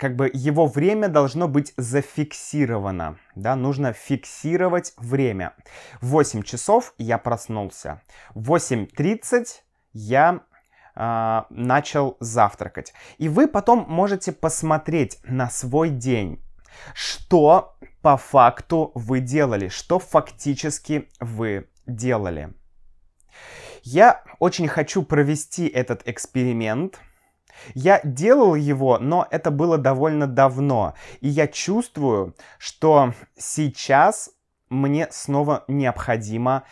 как 0.00 0.16
бы 0.16 0.28
его 0.34 0.66
время 0.66 1.08
должно 1.08 1.46
быть 1.46 1.72
зафиксировано, 1.76 3.18
да, 3.36 3.54
нужно 3.54 3.92
фиксировать 3.92 4.94
время. 4.96 5.52
В 6.00 6.08
8 6.08 6.42
часов 6.42 6.92
я 6.98 7.18
проснулся, 7.18 8.02
в 8.34 8.52
8.30 8.52 9.46
я 9.92 10.40
начал 10.94 12.16
завтракать. 12.20 12.94
И 13.18 13.28
вы 13.28 13.48
потом 13.48 13.86
можете 13.88 14.32
посмотреть 14.32 15.18
на 15.24 15.50
свой 15.50 15.90
день, 15.90 16.40
что 16.94 17.76
по 18.02 18.16
факту 18.16 18.92
вы 18.94 19.20
делали, 19.20 19.68
что 19.68 19.98
фактически 19.98 21.08
вы 21.20 21.68
делали. 21.86 22.54
Я 23.82 24.22
очень 24.38 24.68
хочу 24.68 25.02
провести 25.02 25.66
этот 25.66 26.02
эксперимент. 26.06 27.00
Я 27.74 28.00
делал 28.02 28.54
его, 28.54 28.98
но 28.98 29.26
это 29.30 29.50
было 29.50 29.78
довольно 29.78 30.26
давно. 30.26 30.94
И 31.20 31.28
я 31.28 31.46
чувствую, 31.46 32.34
что 32.58 33.12
сейчас 33.36 34.30
мне 34.70 35.08
снова 35.10 35.64
необходимо 35.68 36.64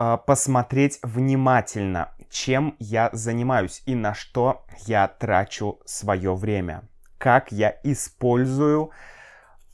посмотреть 0.00 0.98
внимательно, 1.02 2.12
чем 2.30 2.74
я 2.78 3.10
занимаюсь 3.12 3.82
и 3.84 3.94
на 3.94 4.14
что 4.14 4.64
я 4.86 5.06
трачу 5.06 5.78
свое 5.84 6.34
время. 6.34 6.84
Как 7.18 7.52
я 7.52 7.76
использую 7.82 8.92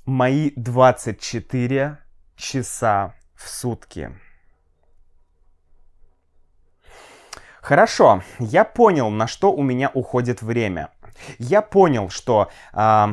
мои 0.05 0.51
24 0.57 1.99
часа 2.35 3.15
в 3.37 3.49
сутки. 3.49 4.11
Хорошо, 7.61 8.23
я 8.41 8.65
понял, 8.65 9.11
на 9.11 9.29
что 9.29 9.53
у 9.53 9.63
меня 9.63 9.91
уходит 9.95 10.43
время. 10.43 10.91
Я 11.39 11.63
понял, 11.63 12.11
что 12.11 12.51
э, 12.73 13.07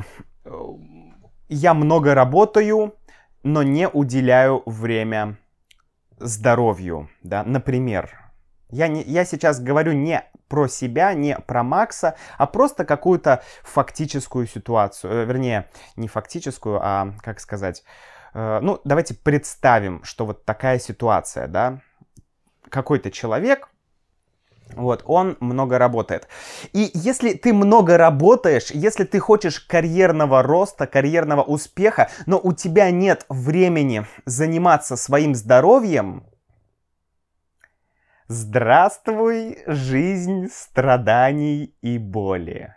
я 1.49 1.73
много 1.73 2.15
работаю, 2.15 2.95
но 3.43 3.61
не 3.61 3.87
уделяю 3.87 4.63
время 4.65 5.37
здоровью. 6.23 7.09
Да? 7.23 7.43
Например, 7.43 8.09
Я, 8.69 8.87
не, 8.87 9.03
я 9.03 9.23
сейчас 9.25 9.59
говорю 9.59 9.93
не 9.93 10.23
про 10.47 10.67
себя, 10.67 11.13
не 11.13 11.37
про 11.37 11.63
Макса, 11.63 12.15
а 12.37 12.47
просто 12.47 12.85
какую-то 12.85 13.43
фактическую 13.63 14.47
ситуацию. 14.47 15.13
Э, 15.13 15.25
вернее, 15.25 15.69
не 15.95 16.07
фактическую, 16.07 16.79
а, 16.81 17.13
как 17.21 17.39
сказать, 17.39 17.83
э, 18.33 18.59
ну, 18.61 18.79
давайте 18.83 19.13
представим, 19.13 20.03
что 20.03 20.25
вот 20.25 20.45
такая 20.45 20.79
ситуация, 20.79 21.47
да. 21.47 21.81
Какой-то 22.69 23.11
человек, 23.11 23.69
вот, 24.75 25.03
он 25.05 25.37
много 25.39 25.77
работает. 25.77 26.27
И 26.73 26.91
если 26.93 27.33
ты 27.33 27.53
много 27.53 27.97
работаешь, 27.97 28.71
если 28.71 29.03
ты 29.03 29.19
хочешь 29.19 29.59
карьерного 29.59 30.43
роста, 30.43 30.87
карьерного 30.87 31.41
успеха, 31.41 32.09
но 32.25 32.39
у 32.41 32.53
тебя 32.53 32.91
нет 32.91 33.25
времени 33.29 34.05
заниматься 34.25 34.95
своим 34.95 35.35
здоровьем, 35.35 36.25
Здравствуй, 38.29 39.59
жизнь 39.67 40.47
страданий 40.49 41.75
и 41.81 41.97
боли. 41.97 42.73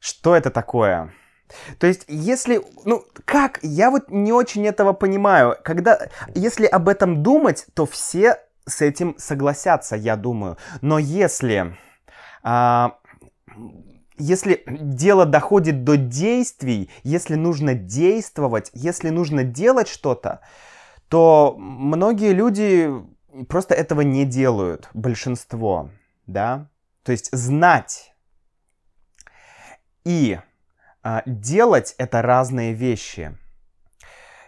Что 0.00 0.34
это 0.34 0.50
такое? 0.50 1.12
То 1.78 1.86
есть, 1.86 2.04
если, 2.08 2.60
ну, 2.84 3.04
как, 3.24 3.60
я 3.62 3.90
вот 3.90 4.10
не 4.10 4.32
очень 4.32 4.66
этого 4.66 4.94
понимаю. 4.94 5.56
Когда, 5.62 6.08
если 6.34 6.66
об 6.66 6.88
этом 6.88 7.22
думать, 7.22 7.66
то 7.74 7.86
все 7.86 8.38
с 8.66 8.80
этим 8.80 9.14
согласятся, 9.18 9.96
я 9.96 10.16
думаю. 10.16 10.56
Но 10.80 10.98
если, 10.98 11.76
а, 12.42 12.98
если 14.18 14.64
дело 14.68 15.26
доходит 15.26 15.84
до 15.84 15.96
действий, 15.96 16.90
если 17.02 17.34
нужно 17.34 17.74
действовать, 17.74 18.70
если 18.74 19.10
нужно 19.10 19.44
делать 19.44 19.88
что-то, 19.88 20.40
то 21.08 21.54
многие 21.58 22.32
люди 22.32 22.90
просто 23.48 23.74
этого 23.74 24.00
не 24.00 24.24
делают 24.24 24.88
большинство, 24.94 25.90
да. 26.26 26.68
То 27.02 27.12
есть 27.12 27.30
знать 27.32 28.14
и 30.04 30.38
а, 31.02 31.22
делать 31.26 31.94
это 31.98 32.22
разные 32.22 32.72
вещи. 32.74 33.36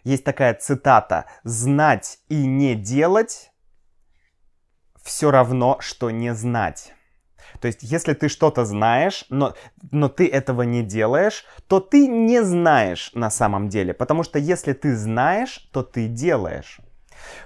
Есть 0.04 0.24
такая 0.24 0.54
цитата: 0.54 1.26
"Знать 1.42 2.18
и 2.28 2.46
не 2.46 2.74
делать 2.74 3.50
все 5.04 5.30
равно, 5.30 5.76
что 5.78 6.10
не 6.10 6.34
знать". 6.34 6.92
То 7.60 7.66
есть, 7.66 7.82
если 7.82 8.14
ты 8.14 8.28
что-то 8.28 8.64
знаешь, 8.64 9.24
но, 9.28 9.54
но 9.90 10.08
ты 10.08 10.28
этого 10.28 10.62
не 10.62 10.82
делаешь, 10.82 11.44
то 11.68 11.80
ты 11.80 12.06
не 12.08 12.42
знаешь 12.42 13.10
на 13.14 13.30
самом 13.30 13.68
деле. 13.68 13.94
Потому 13.94 14.22
что 14.22 14.38
если 14.38 14.72
ты 14.72 14.96
знаешь, 14.96 15.68
то 15.72 15.82
ты 15.82 16.08
делаешь. 16.08 16.80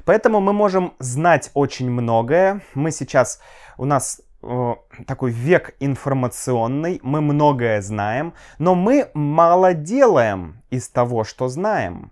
Поэтому 0.05 0.40
мы 0.40 0.53
можем 0.53 0.94
знать 0.99 1.51
очень 1.55 1.90
многое. 1.90 2.62
Мы 2.75 2.90
сейчас, 2.90 3.40
у 3.77 3.85
нас 3.85 4.21
э, 4.42 4.75
такой 5.07 5.31
век 5.31 5.77
информационный, 5.81 7.01
мы 7.03 7.21
многое 7.21 7.81
знаем, 7.83 8.35
но 8.59 8.75
мы 8.75 9.11
мало 9.14 9.75
делаем 9.75 10.62
из 10.71 10.88
того, 10.88 11.25
что 11.25 11.49
знаем. 11.49 12.11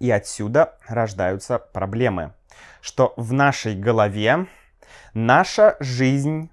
И 0.00 0.10
отсюда 0.10 0.78
рождаются 0.88 1.58
проблемы, 1.58 2.32
что 2.80 3.14
в 3.16 3.32
нашей 3.32 3.74
голове 3.74 4.46
наша 5.14 5.76
жизнь 5.80 6.50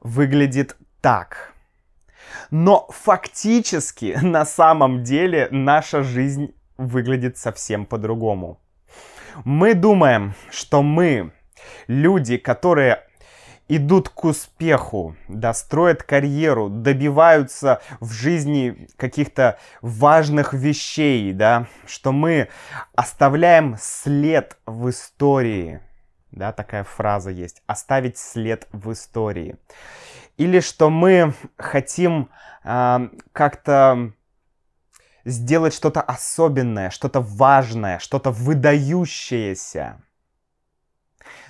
выглядит 0.00 0.76
так. 1.00 1.52
Но 2.50 2.88
фактически, 2.90 4.18
на 4.22 4.44
самом 4.44 5.02
деле, 5.02 5.48
наша 5.50 6.02
жизнь 6.02 6.54
выглядит 6.76 7.36
совсем 7.36 7.86
по-другому. 7.86 8.60
Мы 9.44 9.74
думаем, 9.74 10.34
что 10.50 10.82
мы 10.82 11.32
люди, 11.86 12.36
которые 12.36 13.04
идут 13.70 14.08
к 14.08 14.24
успеху, 14.24 15.16
да, 15.28 15.54
строят 15.54 16.02
карьеру, 16.02 16.68
добиваются 16.68 17.80
в 18.00 18.12
жизни 18.12 18.88
каких-то 18.96 19.58
важных 19.80 20.52
вещей, 20.52 21.32
да, 21.32 21.66
что 21.86 22.10
мы 22.10 22.48
оставляем 22.96 23.76
след 23.80 24.58
в 24.66 24.90
истории, 24.90 25.80
да, 26.32 26.52
такая 26.52 26.82
фраза 26.82 27.30
есть, 27.30 27.62
оставить 27.66 28.18
след 28.18 28.66
в 28.72 28.90
истории. 28.90 29.56
Или 30.36 30.58
что 30.58 30.90
мы 30.90 31.34
хотим 31.56 32.28
э, 32.64 33.08
как-то 33.32 34.12
сделать 35.24 35.74
что-то 35.74 36.00
особенное, 36.00 36.90
что-то 36.90 37.20
важное, 37.20 38.00
что-то 38.00 38.32
выдающееся. 38.32 40.02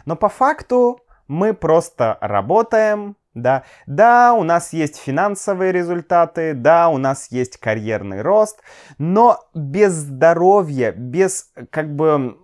Но 0.05 0.17
по 0.17 0.29
факту 0.29 1.01
мы 1.31 1.55
просто 1.55 2.19
работаем, 2.21 3.17
да, 3.35 3.63
да, 3.87 4.35
у 4.35 4.43
нас 4.43 4.73
есть 4.73 4.97
финансовые 4.97 5.71
результаты, 5.71 6.55
да, 6.55 6.89
у 6.89 6.99
нас 6.99 7.29
есть 7.31 7.57
карьерный 7.57 8.21
рост, 8.21 8.61
но 8.99 9.39
без 9.55 9.93
здоровья, 9.93 10.91
без 10.91 11.53
как 11.71 11.95
бы 11.95 12.37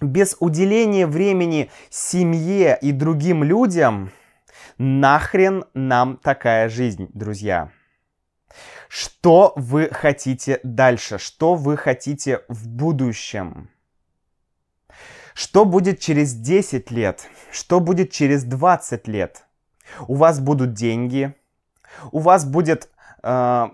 без 0.00 0.36
уделения 0.38 1.08
времени 1.08 1.72
семье 1.90 2.78
и 2.80 2.92
другим 2.92 3.42
людям, 3.42 4.12
нахрен 4.78 5.64
нам 5.74 6.16
такая 6.18 6.68
жизнь, 6.68 7.08
друзья. 7.14 7.70
Что 8.88 9.52
вы 9.56 9.88
хотите 9.90 10.60
дальше? 10.62 11.18
Что 11.18 11.56
вы 11.56 11.76
хотите 11.76 12.42
в 12.48 12.68
будущем? 12.68 13.70
Что 15.34 15.64
будет 15.64 15.98
через 15.98 16.32
10 16.32 16.92
лет? 16.92 17.28
Что 17.50 17.80
будет 17.80 18.12
через 18.12 18.44
20 18.44 19.08
лет? 19.08 19.46
У 20.06 20.14
вас 20.14 20.40
будут 20.40 20.74
деньги, 20.74 21.34
у 22.12 22.20
вас 22.20 22.44
будет 22.44 22.88
э, 23.22 23.68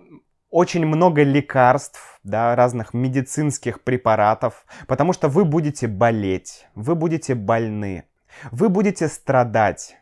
очень 0.50 0.86
много 0.86 1.22
лекарств, 1.22 2.18
да, 2.24 2.56
разных 2.56 2.94
медицинских 2.94 3.82
препаратов, 3.82 4.64
потому 4.86 5.12
что 5.12 5.28
вы 5.28 5.44
будете 5.44 5.86
болеть, 5.86 6.66
вы 6.74 6.94
будете 6.94 7.34
больны, 7.34 8.04
вы 8.50 8.70
будете 8.70 9.08
страдать. 9.08 9.96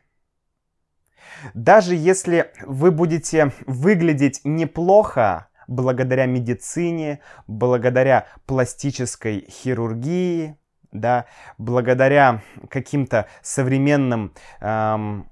Даже 1.55 1.95
если 1.95 2.53
вы 2.67 2.93
будете 2.93 3.53
выглядеть 3.67 4.41
неплохо 4.45 5.49
благодаря 5.67 6.27
медицине, 6.27 7.21
благодаря 7.47 8.27
пластической 8.47 9.47
хирургии, 9.51 10.57
да, 10.93 11.27
благодаря 11.59 12.43
каким-то 12.69 13.27
современным 13.43 14.33
эм, 14.61 15.31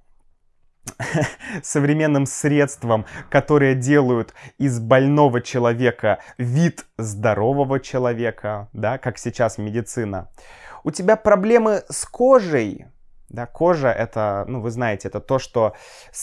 современным 1.63 2.27
средствам, 2.27 3.07
которые 3.31 3.75
делают 3.75 4.35
из 4.59 4.79
больного 4.79 5.41
человека 5.41 6.19
вид 6.39 6.87
здорового 6.99 7.81
человека, 7.81 8.69
да, 8.73 8.99
как 8.99 9.19
сейчас 9.19 9.59
медицина. 9.59 10.29
У 10.85 10.91
тебя 10.91 11.17
проблемы 11.17 11.83
с 11.89 12.05
кожей, 12.05 12.87
да, 13.29 13.47
кожа 13.47 13.89
это, 13.89 14.45
ну, 14.47 14.61
вы 14.61 14.71
знаете, 14.71 15.09
это 15.09 15.21
то, 15.21 15.39
что 15.39 15.75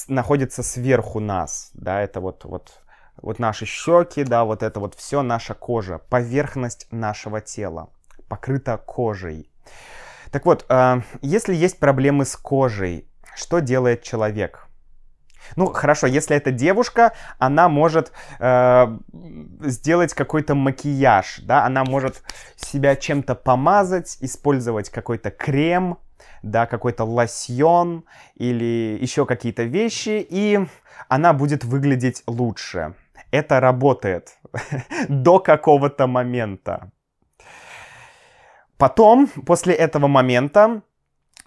находится 0.08 0.64
сверху 0.64 1.20
нас. 1.20 1.72
Да, 1.74 2.02
это 2.02 2.22
вот, 2.22 2.46
вот, 2.46 2.82
вот 3.22 3.40
наши 3.40 3.66
щеки, 3.66 4.24
да, 4.24 4.46
вот 4.46 4.64
это 4.64 4.80
вот 4.80 4.96
все 4.96 5.22
наша 5.22 5.54
кожа, 5.54 6.00
поверхность 6.10 6.88
нашего 6.92 7.42
тела, 7.42 7.90
покрыта 8.34 8.78
кожей. 8.78 9.48
Так 10.32 10.48
вот, 10.48 10.66
э, 10.68 11.02
если 11.22 11.54
есть 11.54 11.78
проблемы 11.80 12.26
с 12.26 12.36
кожей, 12.36 13.08
что 13.36 13.60
делает 13.60 14.02
человек? 14.02 14.68
Ну, 15.56 15.68
хорошо, 15.68 16.08
если 16.08 16.36
это 16.36 16.50
девушка, 16.50 17.14
она 17.38 17.70
может 17.70 18.12
э, 18.40 18.98
сделать 19.62 20.16
какой-то 20.16 20.56
макияж, 20.56 21.42
да, 21.44 21.64
она 21.66 21.84
может 21.84 22.24
себя 22.56 22.96
чем-то 22.96 23.36
помазать, 23.36 24.18
использовать 24.22 24.90
какой-то 24.90 25.30
крем, 25.30 26.00
да, 26.42 26.66
какой-то 26.66 27.04
лосьон 27.04 28.06
или 28.34 28.98
еще 29.00 29.28
какие-то 29.28 29.64
вещи, 29.64 30.26
и 30.28 30.60
она 31.08 31.34
будет 31.34 31.64
выглядеть 31.66 32.24
лучше. 32.26 32.96
Это 33.30 33.60
работает 33.60 34.40
до 35.08 35.38
какого-то 35.38 36.08
момента. 36.08 36.90
Потом, 38.84 39.28
после 39.46 39.76
этого 39.76 40.08
момента, 40.08 40.82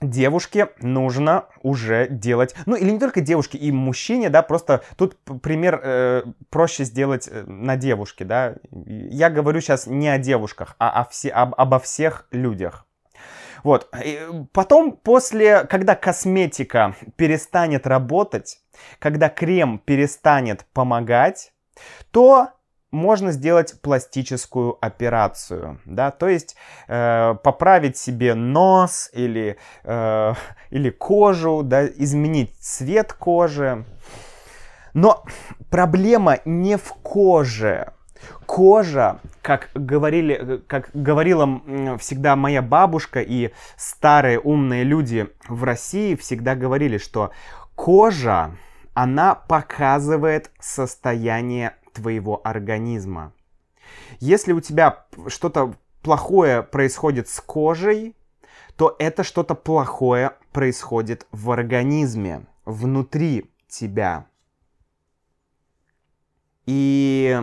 девушке 0.00 0.70
нужно 0.80 1.44
уже 1.62 2.08
делать, 2.08 2.54
ну 2.64 2.76
или 2.76 2.90
не 2.90 2.98
только 2.98 3.20
девушке, 3.20 3.58
и 3.58 3.70
мужчине, 3.70 4.30
да, 4.30 4.40
просто 4.40 4.82
тут 4.96 5.18
пример 5.42 5.78
э, 5.84 6.22
проще 6.48 6.84
сделать 6.84 7.28
э, 7.30 7.44
на 7.46 7.76
девушке, 7.76 8.24
да. 8.24 8.54
Я 8.70 9.28
говорю 9.28 9.60
сейчас 9.60 9.86
не 9.86 10.08
о 10.08 10.16
девушках, 10.16 10.76
а 10.78 11.02
о 11.02 11.04
все, 11.04 11.28
об, 11.28 11.54
обо 11.58 11.78
всех 11.78 12.26
людях. 12.30 12.86
Вот. 13.62 13.94
И 14.02 14.18
потом, 14.52 14.92
после, 14.92 15.64
когда 15.64 15.94
косметика 15.94 16.94
перестанет 17.16 17.86
работать, 17.86 18.62
когда 18.98 19.28
крем 19.28 19.78
перестанет 19.84 20.64
помогать, 20.72 21.52
то 22.12 22.48
можно 22.96 23.30
сделать 23.30 23.80
пластическую 23.80 24.76
операцию, 24.80 25.78
да, 25.84 26.10
то 26.10 26.28
есть 26.28 26.56
э, 26.88 27.34
поправить 27.42 27.96
себе 27.96 28.34
нос 28.34 29.10
или, 29.12 29.56
э, 29.84 30.34
или 30.70 30.90
кожу, 30.90 31.62
да, 31.62 31.86
изменить 31.86 32.56
цвет 32.58 33.12
кожи. 33.12 33.84
Но 34.94 35.24
проблема 35.70 36.38
не 36.44 36.76
в 36.76 36.94
коже. 37.02 37.92
Кожа, 38.46 39.20
как, 39.42 39.68
говорили, 39.74 40.62
как 40.66 40.90
говорила 40.94 41.60
всегда 41.98 42.34
моя 42.34 42.62
бабушка 42.62 43.20
и 43.20 43.50
старые 43.76 44.40
умные 44.40 44.84
люди 44.84 45.28
в 45.48 45.64
России 45.64 46.14
всегда 46.14 46.54
говорили, 46.54 46.96
что 46.96 47.30
кожа, 47.74 48.56
она 48.94 49.34
показывает 49.34 50.50
состояние 50.58 51.74
твоего 51.96 52.40
организма. 52.44 53.32
Если 54.20 54.52
у 54.52 54.60
тебя 54.60 55.06
что-то 55.28 55.74
плохое 56.02 56.62
происходит 56.62 57.28
с 57.28 57.40
кожей, 57.40 58.14
то 58.76 58.94
это 58.98 59.24
что-то 59.24 59.54
плохое 59.54 60.32
происходит 60.52 61.26
в 61.32 61.50
организме, 61.50 62.46
внутри 62.64 63.50
тебя. 63.68 64.26
И 66.66 67.40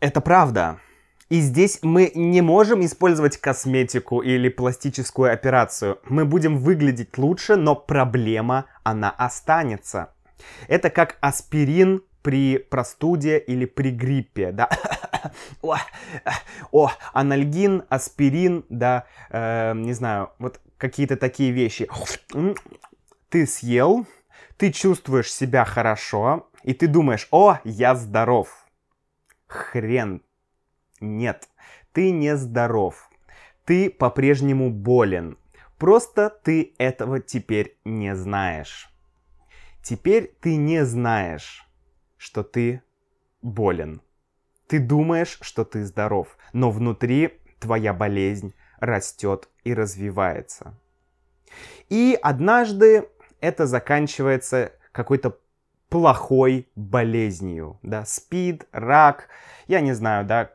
это 0.00 0.20
правда. 0.20 0.80
И 1.28 1.40
здесь 1.40 1.80
мы 1.82 2.12
не 2.14 2.40
можем 2.40 2.84
использовать 2.84 3.36
косметику 3.36 4.20
или 4.20 4.48
пластическую 4.48 5.32
операцию. 5.32 5.98
Мы 6.08 6.24
будем 6.24 6.58
выглядеть 6.58 7.18
лучше, 7.18 7.56
но 7.56 7.74
проблема, 7.74 8.66
она 8.84 9.10
останется. 9.10 10.14
Это 10.68 10.88
как 10.88 11.18
аспирин 11.20 12.02
при 12.26 12.58
простуде 12.58 13.38
или 13.38 13.66
при 13.66 13.92
гриппе, 13.92 14.50
да. 14.50 14.68
о, 15.62 15.76
о, 16.72 16.90
анальгин, 17.12 17.84
аспирин, 17.88 18.64
да, 18.68 19.06
э, 19.30 19.74
не 19.76 19.92
знаю, 19.92 20.30
вот 20.40 20.60
какие-то 20.76 21.16
такие 21.16 21.52
вещи. 21.52 21.88
Ты 23.28 23.46
съел, 23.46 24.08
ты 24.56 24.72
чувствуешь 24.72 25.32
себя 25.32 25.64
хорошо, 25.64 26.50
и 26.64 26.74
ты 26.74 26.88
думаешь, 26.88 27.28
о, 27.30 27.58
я 27.62 27.94
здоров. 27.94 28.66
Хрен. 29.46 30.20
Нет, 31.00 31.48
ты 31.92 32.10
не 32.10 32.36
здоров. 32.36 33.08
Ты 33.64 33.88
по-прежнему 33.88 34.72
болен. 34.72 35.38
Просто 35.78 36.30
ты 36.42 36.74
этого 36.78 37.20
теперь 37.20 37.78
не 37.84 38.16
знаешь. 38.16 38.90
Теперь 39.80 40.34
ты 40.40 40.56
не 40.56 40.84
знаешь 40.84 41.65
что 42.26 42.42
ты 42.42 42.82
болен. 43.40 44.02
Ты 44.66 44.80
думаешь, 44.80 45.38
что 45.42 45.64
ты 45.64 45.84
здоров, 45.84 46.36
но 46.52 46.72
внутри 46.72 47.38
твоя 47.60 47.94
болезнь 47.94 48.52
растет 48.80 49.48
и 49.62 49.72
развивается. 49.72 50.74
И 51.88 52.18
однажды 52.20 53.08
это 53.40 53.66
заканчивается 53.66 54.72
какой-то 54.90 55.38
плохой 55.88 56.68
болезнью, 56.74 57.78
да, 57.84 58.04
спид, 58.04 58.66
рак, 58.72 59.28
я 59.68 59.80
не 59.80 59.92
знаю, 59.92 60.26
да, 60.26 60.50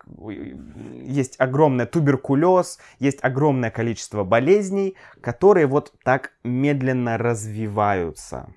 есть 0.93 1.39
огромный 1.39 1.85
туберкулез, 1.85 2.79
есть 2.99 3.23
огромное 3.23 3.71
количество 3.71 4.25
болезней, 4.25 4.97
которые 5.21 5.67
вот 5.67 5.93
так 6.03 6.33
медленно 6.43 7.17
развиваются. 7.17 8.53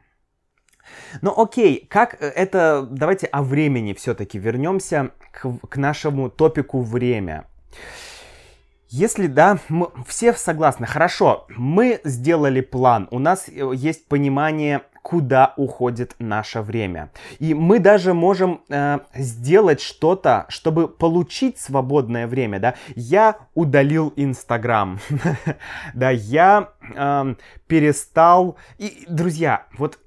Ну 1.23 1.33
окей, 1.37 1.87
как 1.89 2.15
э, 2.21 2.27
это... 2.29 2.87
Давайте 2.91 3.27
о 3.27 3.43
времени 3.43 3.95
все-таки 3.95 4.39
вернемся 4.39 5.11
к, 5.33 5.49
к 5.69 5.77
нашему 5.77 6.31
топику 6.31 6.83
время. 6.83 7.47
Если 8.89 9.27
да, 9.27 9.59
мы 9.69 9.89
все 10.07 10.33
согласны, 10.35 10.87
хорошо, 10.87 11.47
мы 11.57 12.01
сделали 12.05 12.61
план, 12.61 13.09
у 13.11 13.19
нас 13.19 13.49
э, 13.49 13.73
есть 13.75 14.07
понимание, 14.07 14.83
куда 15.05 15.53
уходит 15.57 16.15
наше 16.19 16.63
время. 16.63 17.11
И 17.39 17.53
мы 17.53 17.79
даже 17.79 18.15
можем 18.15 18.63
э, 18.71 19.01
сделать 19.15 19.83
что-то, 19.83 20.47
чтобы 20.49 20.89
получить 20.89 21.59
свободное 21.59 22.27
время, 22.27 22.59
да. 22.59 22.75
Я 22.95 23.37
удалил 23.55 24.13
Инстаграм, 24.17 24.99
да, 25.95 26.11
я 26.11 26.71
э, 26.95 27.35
перестал... 27.67 28.57
И, 28.79 29.05
друзья, 29.09 29.67
вот 29.77 29.99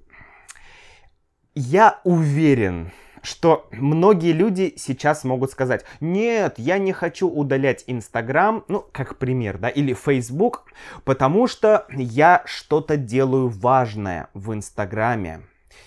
я 1.57 1.99
уверен, 2.03 2.91
что 3.23 3.67
многие 3.71 4.31
люди 4.31 4.75
сейчас 4.77 5.23
могут 5.23 5.51
сказать, 5.51 5.83
нет, 5.99 6.55
я 6.59 6.77
не 6.77 6.93
хочу 6.93 7.27
удалять 7.27 7.83
Инстаграм, 7.87 8.63
ну, 8.67 8.85
как 8.91 9.17
пример, 9.17 9.57
да, 9.57 9.67
или 9.67 9.93
Фейсбук, 9.93 10.65
потому 11.03 11.47
что 11.47 11.87
я 11.89 12.43
что-то 12.45 12.95
делаю 12.95 13.49
важное 13.49 14.29
в 14.35 14.53
Инстаграме. 14.53 15.41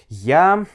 Я 0.08 0.66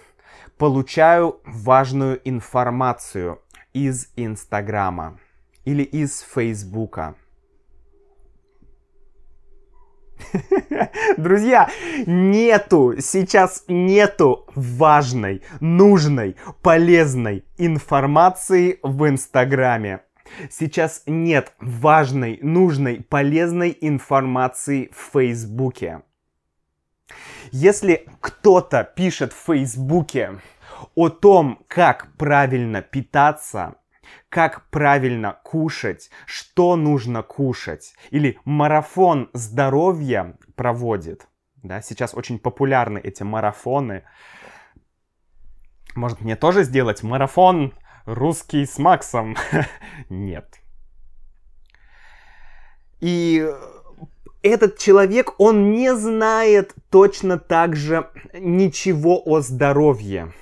получаю 0.58 1.42
важную 1.44 2.22
информацию 2.24 3.42
из 3.74 4.08
Инстаграма 4.16 5.20
или 5.66 5.84
из 5.84 6.22
Фейсбука. 6.22 7.16
Друзья, 11.17 11.69
нету, 12.06 12.95
сейчас 12.99 13.63
нету 13.67 14.45
важной, 14.56 15.41
нужной, 15.60 16.36
полезной 16.62 17.45
информации 17.58 18.80
в 18.84 19.08
Инстаграме. 19.08 20.01
Сейчас 20.49 21.04
нет 21.06 21.54
важной, 21.60 22.39
нужной, 22.41 23.01
полезной 23.01 23.78
информации 23.80 24.89
в 24.91 25.12
Фейсбуке. 25.13 26.01
Если 27.51 28.08
кто-то 28.19 28.84
пишет 28.84 29.34
в 29.34 29.45
Фейсбуке 29.45 30.39
о 30.95 31.10
том, 31.10 31.63
как 31.67 32.08
правильно 32.17 32.82
питаться, 32.82 33.75
как 34.36 34.69
правильно 34.69 35.39
кушать, 35.45 36.10
что 36.26 36.76
нужно 36.76 37.24
кушать. 37.24 37.93
Или 38.12 38.38
марафон 38.43 39.30
здоровья 39.32 40.36
проводит. 40.58 41.30
Да, 41.63 41.82
сейчас 41.82 42.13
очень 42.13 42.38
популярны 42.38 43.00
эти 43.00 43.24
марафоны. 43.24 44.04
Может 45.95 46.19
мне 46.19 46.36
тоже 46.36 46.63
сделать 46.63 47.02
марафон 47.02 47.71
русский 48.06 48.65
с 48.65 48.78
Максом? 48.78 49.38
Нет. 50.10 50.60
И 53.00 53.50
этот 54.41 54.78
человек, 54.78 55.39
он 55.39 55.71
не 55.71 55.95
знает 55.95 56.76
точно 56.89 57.39
так 57.39 57.78
же 57.78 58.10
ничего 58.34 59.21
о 59.24 59.39
здоровье. 59.39 60.34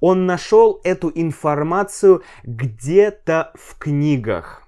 Он 0.00 0.26
нашел 0.26 0.80
эту 0.84 1.10
информацию 1.14 2.22
где-то 2.44 3.52
в 3.54 3.78
книгах. 3.78 4.62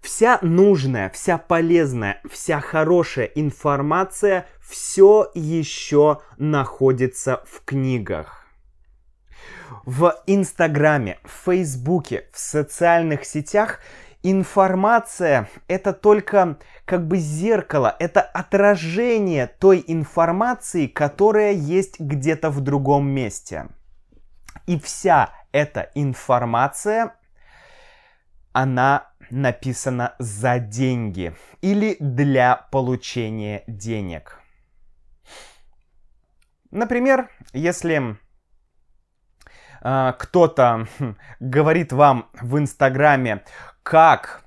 Вся 0.00 0.38
нужная, 0.42 1.08
вся 1.08 1.38
полезная, 1.38 2.20
вся 2.30 2.60
хорошая 2.60 3.24
информация 3.24 4.46
все 4.60 5.30
еще 5.34 6.20
находится 6.36 7.42
в 7.46 7.64
книгах. 7.64 8.44
В 9.86 10.14
Инстаграме, 10.26 11.18
в 11.24 11.46
Фейсбуке, 11.46 12.28
в 12.32 12.38
социальных 12.38 13.24
сетях 13.24 13.80
информация 14.24 15.48
это 15.68 15.92
только 15.92 16.58
как 16.84 17.06
бы 17.06 17.18
зеркало, 17.18 17.94
это 18.00 18.20
отражение 18.20 19.46
той 19.46 19.84
информации, 19.86 20.86
которая 20.88 21.52
есть 21.52 22.00
где-то 22.00 22.50
в 22.50 22.60
другом 22.60 23.06
месте. 23.06 23.68
И 24.66 24.80
вся 24.80 25.30
эта 25.52 25.90
информация, 25.94 27.14
она 28.52 29.10
написана 29.30 30.14
за 30.18 30.58
деньги 30.58 31.34
или 31.60 31.96
для 32.00 32.56
получения 32.70 33.62
денег. 33.66 34.40
Например, 36.70 37.30
если 37.52 38.16
э, 39.82 40.12
кто-то 40.18 40.88
хм, 40.98 41.16
говорит 41.40 41.92
вам 41.92 42.30
в 42.40 42.58
Инстаграме, 42.58 43.44
как 43.84 44.42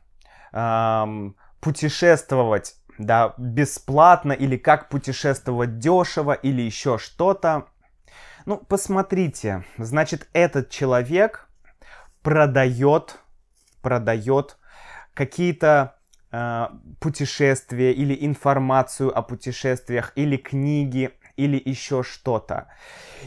эм, 0.51 1.37
путешествовать 1.61 2.75
да, 2.97 3.33
бесплатно 3.37 4.33
или 4.33 4.57
как 4.57 4.89
путешествовать 4.89 5.77
дешево 5.79 6.33
или 6.33 6.61
еще 6.61 6.97
что-то. 6.97 7.67
Ну, 8.45 8.57
посмотрите, 8.57 9.63
значит, 9.77 10.27
этот 10.33 10.69
человек 10.69 11.47
продает, 12.23 13.19
продает 13.81 14.57
какие-то 15.13 15.95
э, 16.31 16.67
путешествия 16.99 17.93
или 17.93 18.17
информацию 18.25 19.15
о 19.15 19.21
путешествиях 19.21 20.13
или 20.15 20.37
книги 20.37 21.11
или 21.35 21.61
еще 21.63 22.01
что-то. 22.03 22.67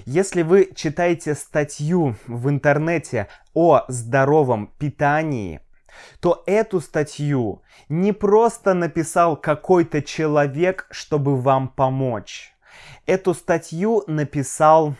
Если 0.04 0.42
вы 0.42 0.72
читаете 0.74 1.34
статью 1.34 2.16
в 2.26 2.48
интернете 2.48 3.28
о 3.54 3.84
здоровом 3.88 4.74
питании, 4.78 5.60
то 6.20 6.42
эту 6.46 6.80
статью 6.80 7.62
не 7.88 8.12
просто 8.12 8.74
написал 8.74 9.36
какой-то 9.36 10.02
человек, 10.02 10.86
чтобы 10.90 11.36
вам 11.36 11.68
помочь. 11.68 12.54
Эту 13.06 13.34
статью 13.34 14.04
написал 14.06 14.94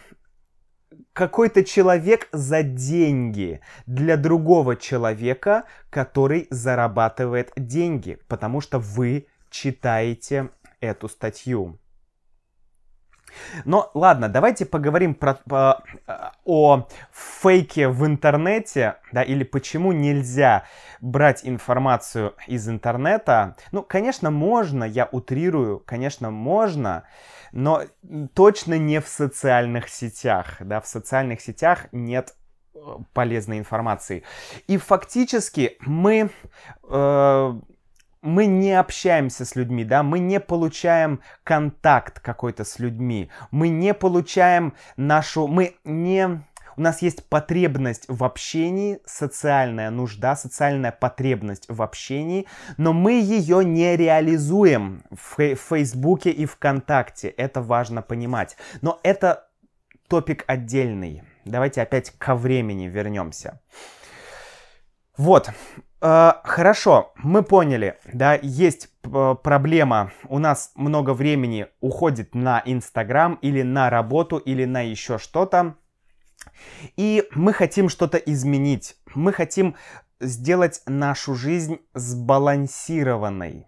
какой-то 1.13 1.65
человек 1.65 2.29
за 2.33 2.63
деньги 2.63 3.61
для 3.87 4.17
другого 4.17 4.77
человека, 4.77 5.65
который 5.91 6.47
зарабатывает 6.51 7.53
деньги, 7.57 8.19
потому 8.29 8.61
что 8.61 8.79
вы 8.79 9.27
читаете 9.51 10.51
эту 10.81 11.09
статью. 11.09 11.79
Но 13.65 13.91
ладно, 13.95 14.29
давайте 14.29 14.67
поговорим 14.67 15.15
про, 15.15 15.35
по, 15.35 15.83
о 16.45 16.87
фейке 17.13 17.89
в 17.89 18.07
интернете, 18.07 18.97
да, 19.13 19.23
или 19.23 19.45
почему 19.45 19.93
нельзя 19.93 20.65
брать 21.01 21.41
информацию 21.45 22.35
из 22.47 22.69
интернета. 22.69 23.57
Ну, 23.73 23.83
конечно, 23.83 24.31
можно, 24.31 24.85
я 24.85 25.09
утрирую, 25.11 25.81
конечно, 25.81 26.31
можно, 26.31 27.05
но 27.53 27.83
точно 28.35 28.79
не 28.79 29.01
в 29.01 29.09
социальных 29.09 29.89
сетях, 29.89 30.57
да, 30.61 30.81
в 30.81 30.87
социальных 30.87 31.41
сетях 31.41 31.87
нет 31.93 32.35
э, 32.75 32.79
полезной 33.13 33.59
информации. 33.59 34.23
И 34.67 34.77
фактически 34.77 35.77
мы 35.81 36.31
э, 36.83 37.61
мы 38.23 38.47
не 38.47 38.73
общаемся 38.73 39.45
с 39.45 39.57
людьми, 39.57 39.85
да, 39.85 40.03
мы 40.03 40.19
не 40.19 40.41
получаем 40.41 41.21
контакт 41.43 42.21
какой-то 42.21 42.65
с 42.65 42.79
людьми, 42.79 43.31
мы 43.51 43.69
не 43.69 43.95
получаем 43.95 44.75
нашу, 44.97 45.47
мы 45.47 45.77
не, 45.85 46.43
у 46.77 46.81
нас 46.81 47.03
есть 47.03 47.29
потребность 47.29 48.05
в 48.09 48.23
общении, 48.23 48.99
социальная 49.07 49.91
нужда, 49.91 50.37
социальная 50.37 50.93
потребность 50.93 51.65
в 51.69 51.81
общении, 51.83 52.47
но 52.77 52.93
мы 52.93 53.13
ее 53.13 53.65
не 53.65 53.97
реализуем 53.97 55.03
в 55.11 55.55
Фейсбуке 55.55 56.31
и 56.31 56.45
ВКонтакте, 56.45 57.29
это 57.29 57.63
важно 57.63 58.03
понимать. 58.03 58.57
Но 58.83 59.01
это 59.03 59.49
топик 60.09 60.45
отдельный. 60.47 61.23
Давайте 61.47 61.81
опять 61.81 62.11
ко 62.19 62.35
времени 62.35 62.87
вернемся. 62.87 63.61
Вот, 65.17 65.51
хорошо, 66.01 67.13
мы 67.17 67.43
поняли, 67.43 67.99
да, 68.13 68.39
есть 68.41 68.89
проблема, 69.03 70.13
у 70.29 70.39
нас 70.39 70.73
много 70.75 71.15
времени 71.15 71.67
уходит 71.81 72.35
на 72.35 72.63
Инстаграм 72.65 73.35
или 73.43 73.63
на 73.63 73.91
работу 73.91 74.39
или 74.39 74.65
на 74.65 74.81
еще 74.81 75.19
что-то, 75.19 75.77
и 76.97 77.29
мы 77.33 77.53
хотим 77.53 77.89
что-то 77.89 78.19
изменить, 78.19 78.97
мы 79.15 79.33
хотим 79.33 79.77
сделать 80.21 80.83
нашу 80.87 81.35
жизнь 81.35 81.81
сбалансированной. 81.95 83.67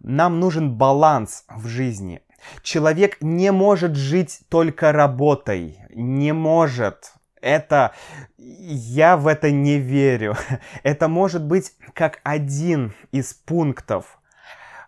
Нам 0.00 0.40
нужен 0.40 0.76
баланс 0.76 1.44
в 1.48 1.66
жизни. 1.66 2.22
Человек 2.62 3.18
не 3.20 3.52
может 3.52 3.94
жить 3.96 4.40
только 4.48 4.92
работой, 4.92 5.78
не 5.90 6.32
может 6.32 7.12
это... 7.40 7.92
Я 8.38 9.16
в 9.16 9.26
это 9.26 9.50
не 9.50 9.78
верю. 9.78 10.36
Это 10.82 11.08
может 11.08 11.44
быть 11.44 11.72
как 11.94 12.20
один 12.22 12.94
из 13.12 13.34
пунктов, 13.34 14.18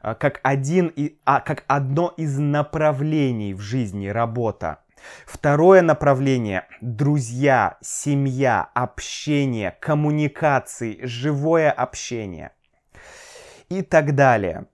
а, 0.01 0.15
как, 0.15 0.41
один, 0.43 0.93
а, 1.25 1.41
как 1.41 1.65
одно 1.67 2.15
из 2.17 2.39
направлений 2.39 3.55
в 3.55 3.61
жизни 3.61 4.09
работа. 4.09 4.79
Второе 5.27 5.83
направление– 5.83 6.67
друзья, 6.81 7.77
семья, 7.81 8.69
общение, 8.75 9.77
коммуникации, 9.81 11.01
живое 11.03 11.71
общение 11.71 12.53
и 13.69 13.83
так 13.83 14.15
далее. 14.15 14.67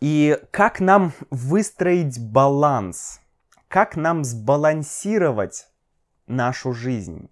И 0.00 0.38
как 0.50 0.80
нам 0.80 1.12
выстроить 1.30 2.18
баланс? 2.20 3.20
Как 3.68 3.96
нам 3.96 4.24
сбалансировать 4.24 5.68
нашу 6.32 6.72
жизнь. 6.72 7.30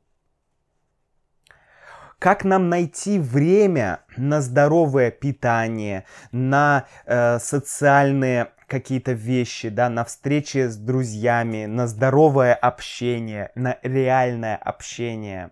Как 2.18 2.44
нам 2.44 2.68
найти 2.68 3.18
время 3.18 4.00
на 4.16 4.42
здоровое 4.42 5.10
питание, 5.10 6.04
на 6.32 6.86
э, 7.06 7.38
социальные 7.38 8.52
какие-то 8.66 9.12
вещи, 9.12 9.70
да, 9.70 9.88
на 9.88 10.04
встречи 10.04 10.68
с 10.68 10.76
друзьями, 10.76 11.64
на 11.64 11.86
здоровое 11.86 12.54
общение, 12.54 13.50
на 13.54 13.78
реальное 13.82 14.56
общение? 14.56 15.50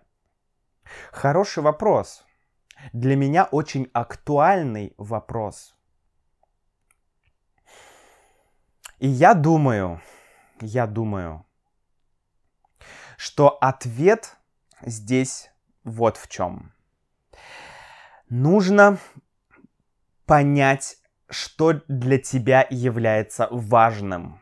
Хороший 1.11 1.63
вопрос. 1.63 2.23
Для 2.93 3.15
меня 3.15 3.45
очень 3.45 3.89
актуальный 3.91 4.93
вопрос. 4.97 5.75
И 8.99 9.07
я 9.07 9.33
думаю, 9.33 10.01
я 10.61 10.85
думаю, 10.85 11.45
что 13.19 13.49
ответ 13.49 14.37
здесь 14.81 15.51
вот 15.83 16.15
в 16.15 16.29
чем. 16.29 16.71
Нужно 18.29 18.97
понять, 20.25 20.95
что 21.29 21.81
для 21.89 22.17
тебя 22.17 22.65
является 22.69 23.49
важным. 23.51 24.39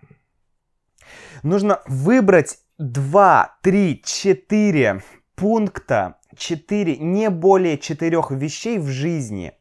Нужно 1.41 1.81
выбрать 1.87 2.59
2, 2.77 3.57
3, 3.63 4.03
4 4.05 5.03
пункта, 5.33 6.19
4, 6.35 6.97
не 6.97 7.31
более 7.31 7.79
4 7.79 8.21
вещей 8.29 8.77
в 8.77 8.89
жизни, 8.89 9.57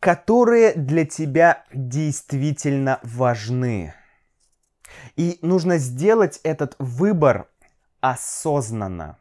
которые 0.00 0.74
для 0.74 1.06
тебя 1.06 1.64
действительно 1.72 2.98
важны. 3.04 3.94
И 5.14 5.38
нужно 5.42 5.78
сделать 5.78 6.40
этот 6.42 6.74
выбор 6.80 7.46
осознанно, 8.02 9.16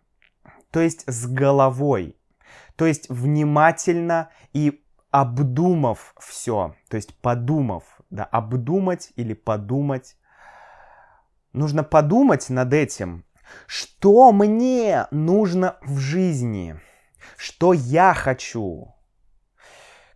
то 0.72 0.82
есть 0.82 1.04
с 1.08 1.28
головой, 1.28 2.18
то 2.76 2.86
есть 2.86 3.10
внимательно 3.10 4.32
и 4.52 4.84
обдумав 5.12 6.16
все, 6.20 6.76
то 6.90 6.98
есть 6.98 7.16
подумав, 7.22 7.84
да, 8.10 8.26
обдумать 8.26 9.14
или 9.16 9.34
подумать. 9.34 10.18
Нужно 11.54 11.84
подумать 11.84 12.50
над 12.50 12.74
этим, 12.74 13.24
что 13.68 14.32
мне 14.32 15.08
нужно 15.12 15.78
в 15.82 16.00
жизни, 16.00 16.80
что 17.38 17.74
я 17.74 18.14
хочу. 18.14 18.96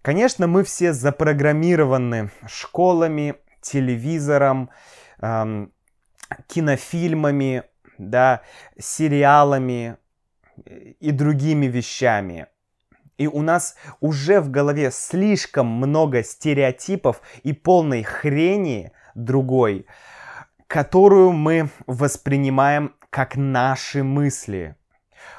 Конечно, 0.01 0.47
мы 0.47 0.63
все 0.63 0.93
запрограммированы 0.93 2.31
школами, 2.47 3.35
телевизором, 3.61 4.69
эм, 5.19 5.73
кинофильмами, 6.47 7.63
да, 7.97 8.41
сериалами 8.77 9.97
и 10.99 11.11
другими 11.11 11.67
вещами. 11.67 12.47
И 13.17 13.27
у 13.27 13.41
нас 13.41 13.75
уже 14.01 14.41
в 14.41 14.49
голове 14.49 14.91
слишком 14.91 15.67
много 15.67 16.23
стереотипов 16.23 17.21
и 17.43 17.53
полной 17.53 18.03
хрени 18.03 18.91
другой, 19.15 19.85
которую 20.67 21.31
мы 21.31 21.69
воспринимаем 21.87 22.93
как 23.09 23.37
наши 23.37 24.03
мысли. 24.03 24.75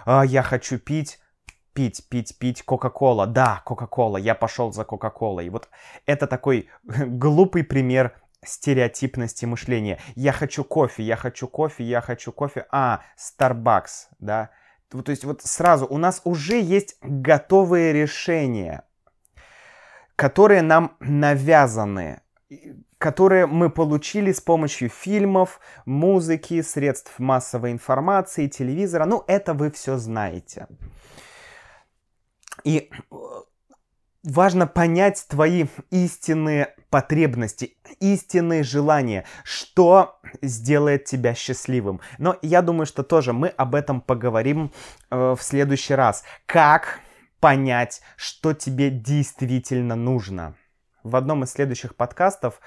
А, 0.07 0.25
я 0.25 0.43
хочу 0.43 0.79
пить, 0.79 1.19
пить, 1.75 2.09
пить, 2.09 2.39
пить 2.39 2.63
Кока-Кола. 2.63 3.27
Да, 3.27 3.61
Кока-Кола, 3.67 4.17
я 4.17 4.35
пошел 4.35 4.73
за 4.73 4.85
Кока-Колой. 4.85 5.51
Вот 5.51 5.69
это 6.07 6.27
такой 6.27 6.71
глупый 6.85 7.63
пример 7.65 8.15
стереотипности 8.45 9.45
мышления. 9.45 9.99
Я 10.15 10.33
хочу 10.33 10.65
кофе, 10.65 11.03
я 11.03 11.17
хочу 11.17 11.49
кофе, 11.49 11.85
я 11.85 12.01
хочу 12.01 12.33
кофе. 12.33 12.67
А, 12.71 13.03
Starbucks, 13.19 14.09
да. 14.19 14.51
То 14.89 15.11
есть 15.11 15.25
вот 15.25 15.43
сразу 15.43 15.87
у 15.87 15.99
нас 15.99 16.21
уже 16.25 16.61
есть 16.61 16.97
готовые 17.03 17.93
решения, 17.93 18.85
которые 20.15 20.63
нам 20.63 20.97
навязаны, 21.01 22.21
которые 22.99 23.47
мы 23.47 23.69
получили 23.69 24.33
с 24.33 24.41
помощью 24.41 24.89
фильмов, 24.89 25.61
музыки, 25.85 26.63
средств 26.63 27.19
массовой 27.19 27.73
информации, 27.73 28.47
телевизора. 28.47 29.05
Ну, 29.05 29.25
это 29.27 29.55
вы 29.55 29.71
все 29.71 29.97
знаете. 29.99 30.69
И 32.65 32.91
э, 33.11 33.17
важно 34.27 34.67
понять 34.67 35.25
твои 35.29 35.67
истинные 35.91 36.75
потребности, 36.91 37.77
истинные 38.01 38.63
желания, 38.63 39.25
что 39.45 40.19
сделает 40.43 41.05
тебя 41.05 41.35
счастливым. 41.35 42.01
Но 42.19 42.37
я 42.43 42.61
думаю, 42.63 42.87
что 42.87 43.03
тоже 43.03 43.33
мы 43.33 43.49
об 43.49 43.75
этом 43.75 44.01
поговорим 44.01 44.73
э, 45.11 45.35
в 45.39 45.43
следующий 45.43 45.95
раз. 45.95 46.25
Как 46.47 47.01
понять, 47.41 48.03
что 48.17 48.53
тебе 48.53 48.91
действительно 48.91 49.95
нужно. 49.95 50.57
В 51.03 51.17
одном 51.17 51.45
из 51.45 51.53
следующих 51.53 51.95
подкастов 51.95 52.61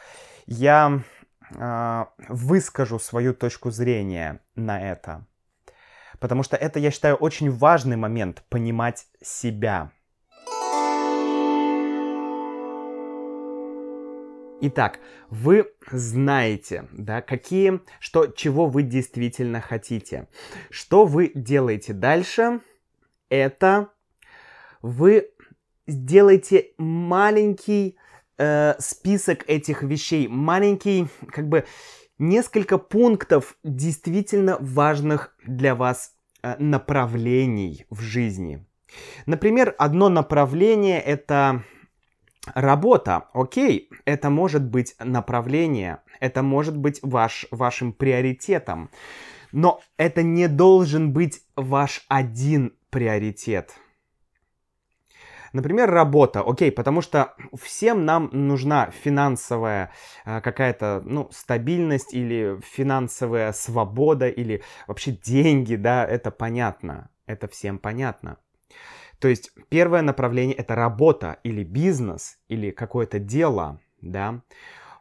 я 0.45 1.01
э, 1.53 2.05
выскажу 2.29 2.99
свою 2.99 3.33
точку 3.33 3.71
зрения 3.71 4.39
на 4.55 4.81
это. 4.81 5.25
Потому 6.19 6.43
что 6.43 6.55
это, 6.55 6.79
я 6.79 6.91
считаю, 6.91 7.15
очень 7.15 7.49
важный 7.51 7.95
момент 7.95 8.43
понимать 8.49 9.07
себя. 9.21 9.91
Итак, 14.61 14.99
вы 15.29 15.71
знаете, 15.89 16.89
да, 16.91 17.21
какие, 17.21 17.79
что, 18.01 18.27
чего 18.27 18.65
вы 18.65 18.83
действительно 18.83 19.61
хотите. 19.61 20.27
Что 20.69 21.05
вы 21.05 21.31
делаете 21.33 21.93
дальше? 21.93 22.59
Это 23.29 23.87
вы 24.81 25.29
сделаете 25.87 26.71
маленький 26.77 27.97
э, 28.37 28.73
список 28.79 29.49
этих 29.49 29.81
вещей, 29.81 30.27
маленький, 30.27 31.07
как 31.31 31.47
бы, 31.47 31.65
несколько 32.17 32.77
пунктов 32.77 33.57
действительно 33.63 34.57
важных 34.59 35.33
для 35.45 35.73
вас 35.73 36.15
э, 36.43 36.57
направлений 36.59 37.85
в 37.89 38.01
жизни. 38.01 38.65
Например, 39.25 39.73
одно 39.77 40.09
направление 40.09 40.99
это 40.99 41.63
Работа, 42.45 43.27
окей, 43.33 43.89
это 44.05 44.29
может 44.29 44.63
быть 44.63 44.95
направление, 44.99 45.99
это 46.19 46.41
может 46.41 46.77
быть 46.77 46.99
ваш, 47.03 47.45
вашим 47.51 47.93
приоритетом, 47.93 48.89
но 49.51 49.81
это 49.97 50.23
не 50.23 50.47
должен 50.47 51.11
быть 51.11 51.41
ваш 51.55 52.05
один 52.07 52.73
приоритет. 52.89 53.75
Например, 55.51 55.89
работа, 55.89 56.41
окей, 56.41 56.71
потому 56.71 57.01
что 57.01 57.33
всем 57.59 58.05
нам 58.05 58.29
нужна 58.31 58.91
финансовая 58.91 59.91
э, 60.25 60.41
какая-то, 60.41 61.01
ну, 61.03 61.27
стабильность 61.31 62.13
или 62.13 62.59
финансовая 62.61 63.51
свобода 63.51 64.27
или 64.29 64.63
вообще 64.87 65.11
деньги, 65.11 65.75
да, 65.75 66.05
это 66.05 66.29
понятно, 66.29 67.09
это 67.25 67.47
всем 67.47 67.79
понятно. 67.79 68.37
То 69.19 69.27
есть 69.27 69.51
первое 69.67 70.01
направление 70.01 70.55
это 70.55 70.75
работа 70.75 71.39
или 71.43 71.63
бизнес 71.63 72.39
или 72.47 72.71
какое-то 72.71 73.19
дело, 73.19 73.79
да. 74.01 74.41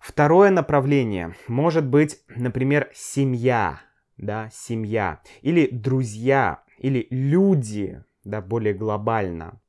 Второе 0.01 0.51
направление 0.51 1.35
может 1.47 1.87
быть, 1.87 2.21
например, 2.29 2.91
семья, 2.95 3.81
да, 4.17 4.51
семья 4.53 5.21
или 5.43 5.69
друзья 5.71 6.63
или 6.79 7.07
люди, 7.11 8.03
да, 8.25 8.41
более 8.41 8.75
глобально. 8.75 9.61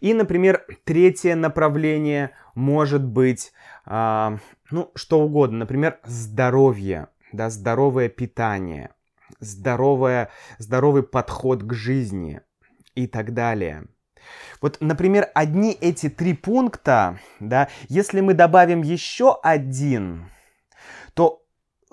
И, 0.00 0.14
например, 0.14 0.64
третье 0.84 1.36
направление 1.36 2.30
может 2.54 3.04
быть, 3.04 3.52
э, 3.86 4.38
ну, 4.70 4.90
что 4.94 5.20
угодно, 5.20 5.58
например, 5.58 6.00
здоровье, 6.04 7.08
да, 7.32 7.50
здоровое 7.50 8.08
питание, 8.08 8.90
здоровое, 9.38 10.30
здоровый 10.58 11.04
подход 11.04 11.62
к 11.62 11.72
жизни– 11.72 12.40
и 12.94 13.06
так 13.06 13.34
далее. 13.34 13.86
Вот, 14.60 14.78
например, 14.80 15.30
одни 15.34 15.72
эти 15.72 16.08
три 16.08 16.34
пункта, 16.34 17.18
да, 17.40 17.68
если 17.88 18.20
мы 18.20 18.34
добавим 18.34 18.82
еще 18.82 19.38
один, 19.42 20.30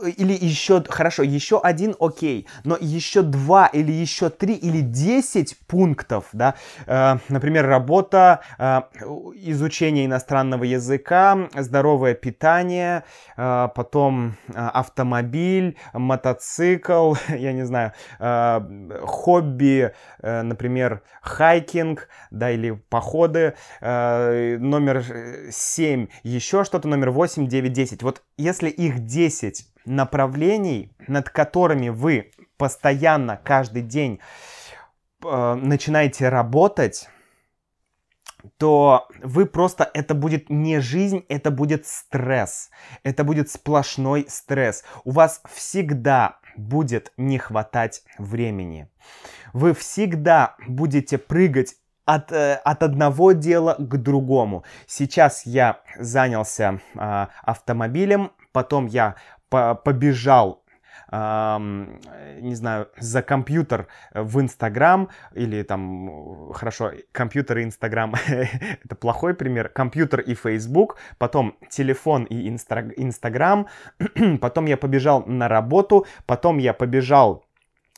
или 0.06 0.34
еще, 0.34 0.84
хорошо, 0.88 1.24
еще 1.24 1.60
один, 1.60 1.96
окей, 2.00 2.48
но 2.64 2.78
еще 2.80 3.22
два 3.22 3.68
или 3.68 3.92
еще 3.92 4.30
три 4.30 4.54
или 4.54 4.82
десять 4.82 5.58
пунктов, 5.68 6.26
да, 6.34 6.56
э, 6.86 7.18
например, 7.30 7.68
работа, 7.68 8.42
э, 8.58 8.82
изучение 9.36 10.06
иностранного 10.06 10.64
языка, 10.64 11.50
здоровое 11.56 12.14
питание, 12.14 13.04
э, 13.38 13.68
потом 13.76 14.36
э, 14.48 14.54
автомобиль, 14.56 15.78
мотоцикл, 15.94 17.16
я 17.30 17.54
не 17.54 17.66
знаю, 17.66 17.94
э, 18.20 19.00
хобби, 19.04 19.94
э, 20.22 20.42
например, 20.42 21.02
хайкинг, 21.22 22.08
да, 22.32 22.52
или 22.52 22.72
походы, 22.90 23.56
э, 23.82 24.58
номер 24.60 25.04
семь, 25.52 26.08
еще 26.24 26.64
что-то, 26.64 26.88
номер 26.88 27.12
восемь, 27.12 27.48
девять, 27.48 27.74
десять. 27.74 28.04
Вот 28.04 28.22
если 28.38 28.70
их 28.70 29.06
десять 29.06 29.66
направлений, 29.90 30.92
над 31.08 31.30
которыми 31.30 31.90
вы 31.90 32.32
постоянно 32.58 33.38
каждый 33.38 33.82
день 33.82 34.20
э, 35.24 35.54
начинаете 35.56 36.30
работать, 36.30 37.10
то 38.58 39.08
вы 39.22 39.46
просто, 39.46 39.90
это 39.94 40.14
будет 40.14 40.50
не 40.50 40.80
жизнь, 40.80 41.26
это 41.28 41.52
будет 41.52 41.88
стресс. 41.88 42.70
Это 43.04 43.24
будет 43.24 43.50
сплошной 43.50 44.26
стресс. 44.30 44.84
У 45.04 45.12
вас 45.12 45.42
всегда 45.52 46.38
будет 46.56 47.12
не 47.18 47.38
хватать 47.38 48.04
времени. 48.18 48.88
Вы 49.54 49.74
всегда 49.74 50.56
будете 50.68 51.18
прыгать 51.18 51.76
от, 52.06 52.32
э, 52.32 52.56
от 52.64 52.84
одного 52.84 53.34
дела 53.34 53.76
к 53.78 53.98
другому. 53.98 54.64
Сейчас 54.88 55.46
я 55.46 55.82
занялся 55.98 56.80
э, 56.96 57.28
автомобилем, 57.44 58.32
потом 58.52 58.88
я 58.88 59.16
побежал 59.50 60.64
не 61.12 62.54
знаю, 62.54 62.90
за 63.00 63.24
компьютер 63.24 63.88
в 64.14 64.40
Инстаграм 64.40 65.10
или 65.34 65.64
там, 65.64 66.54
хорошо, 66.54 66.92
компьютер 67.12 67.58
и 67.58 67.64
Инстаграм 67.64 68.14
это 68.28 68.96
плохой 68.96 69.34
пример, 69.34 69.70
компьютер 69.70 70.20
и 70.20 70.36
Фейсбук, 70.36 70.98
потом 71.18 71.58
телефон 71.70 72.26
и 72.26 72.48
Инстаграм, 72.48 73.68
потом 74.42 74.66
я 74.68 74.78
побежал 74.78 75.26
на 75.26 75.48
работу, 75.48 76.06
потом 76.28 76.60
я 76.60 76.74
побежал 76.74 77.44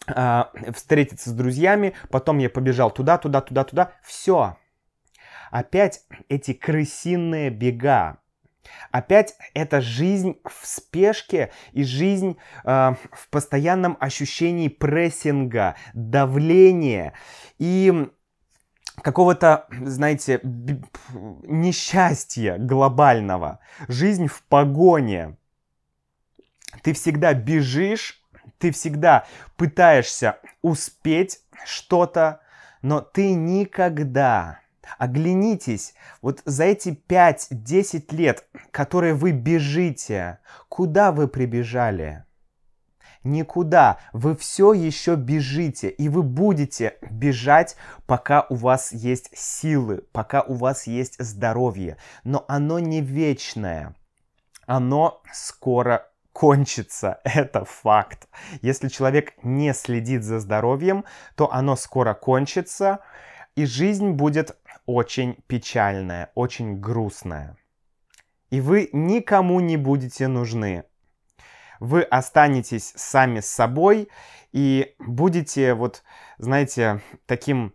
э, 0.07 0.43
встретиться 0.73 1.31
с 1.31 1.33
друзьями, 1.33 1.93
потом 2.09 2.37
я 2.37 2.49
побежал 2.49 2.91
туда, 2.91 3.17
туда, 3.17 3.41
туда, 3.41 3.65
туда, 3.65 3.91
все. 4.03 4.55
Опять 5.51 6.05
эти 6.29 6.53
крысиные 6.53 7.49
бега, 7.49 8.20
Опять 8.91 9.35
это 9.53 9.81
жизнь 9.81 10.37
в 10.45 10.65
спешке 10.65 11.51
и 11.71 11.83
жизнь 11.83 12.37
э, 12.63 12.93
в 13.11 13.29
постоянном 13.29 13.97
ощущении 13.99 14.67
прессинга, 14.67 15.75
давления 15.93 17.13
и 17.57 18.09
какого-то, 19.01 19.67
знаете, 19.71 20.39
несчастья 20.43 22.57
глобального. 22.57 23.59
Жизнь 23.87 24.27
в 24.27 24.43
погоне. 24.43 25.37
Ты 26.83 26.93
всегда 26.93 27.33
бежишь, 27.33 28.23
ты 28.57 28.71
всегда 28.71 29.25
пытаешься 29.57 30.37
успеть 30.61 31.39
что-то, 31.65 32.41
но 32.81 33.01
ты 33.01 33.33
никогда 33.33 34.60
Оглянитесь, 34.97 35.93
вот 36.21 36.41
за 36.45 36.65
эти 36.65 36.89
5-10 36.89 38.15
лет, 38.15 38.47
которые 38.71 39.13
вы 39.13 39.31
бежите, 39.31 40.39
куда 40.69 41.11
вы 41.11 41.27
прибежали? 41.27 42.25
Никуда. 43.23 43.99
Вы 44.13 44.35
все 44.35 44.73
еще 44.73 45.15
бежите, 45.15 45.89
и 45.89 46.09
вы 46.09 46.23
будете 46.23 46.97
бежать, 47.11 47.75
пока 48.07 48.47
у 48.49 48.55
вас 48.55 48.91
есть 48.91 49.29
силы, 49.37 50.03
пока 50.11 50.41
у 50.41 50.55
вас 50.55 50.87
есть 50.87 51.21
здоровье. 51.23 51.97
Но 52.23 52.45
оно 52.47 52.79
не 52.79 53.01
вечное. 53.01 53.95
Оно 54.65 55.21
скоро 55.31 56.07
кончится. 56.33 57.19
Это 57.23 57.65
факт. 57.65 58.27
Если 58.61 58.87
человек 58.87 59.33
не 59.43 59.73
следит 59.73 60.23
за 60.23 60.39
здоровьем, 60.39 61.05
то 61.35 61.51
оно 61.53 61.75
скоро 61.75 62.15
кончится, 62.15 62.99
и 63.55 63.65
жизнь 63.65 64.11
будет 64.11 64.57
очень 64.93 65.35
печальная, 65.47 66.31
очень 66.35 66.79
грустная. 66.79 67.57
И 68.49 68.59
вы 68.59 68.89
никому 68.91 69.59
не 69.59 69.77
будете 69.77 70.27
нужны. 70.27 70.83
Вы 71.79 72.03
останетесь 72.03 72.93
сами 72.95 73.39
с 73.39 73.47
собой 73.47 74.09
и 74.51 74.95
будете, 74.99 75.73
вот, 75.73 76.03
знаете, 76.37 77.01
таким 77.25 77.73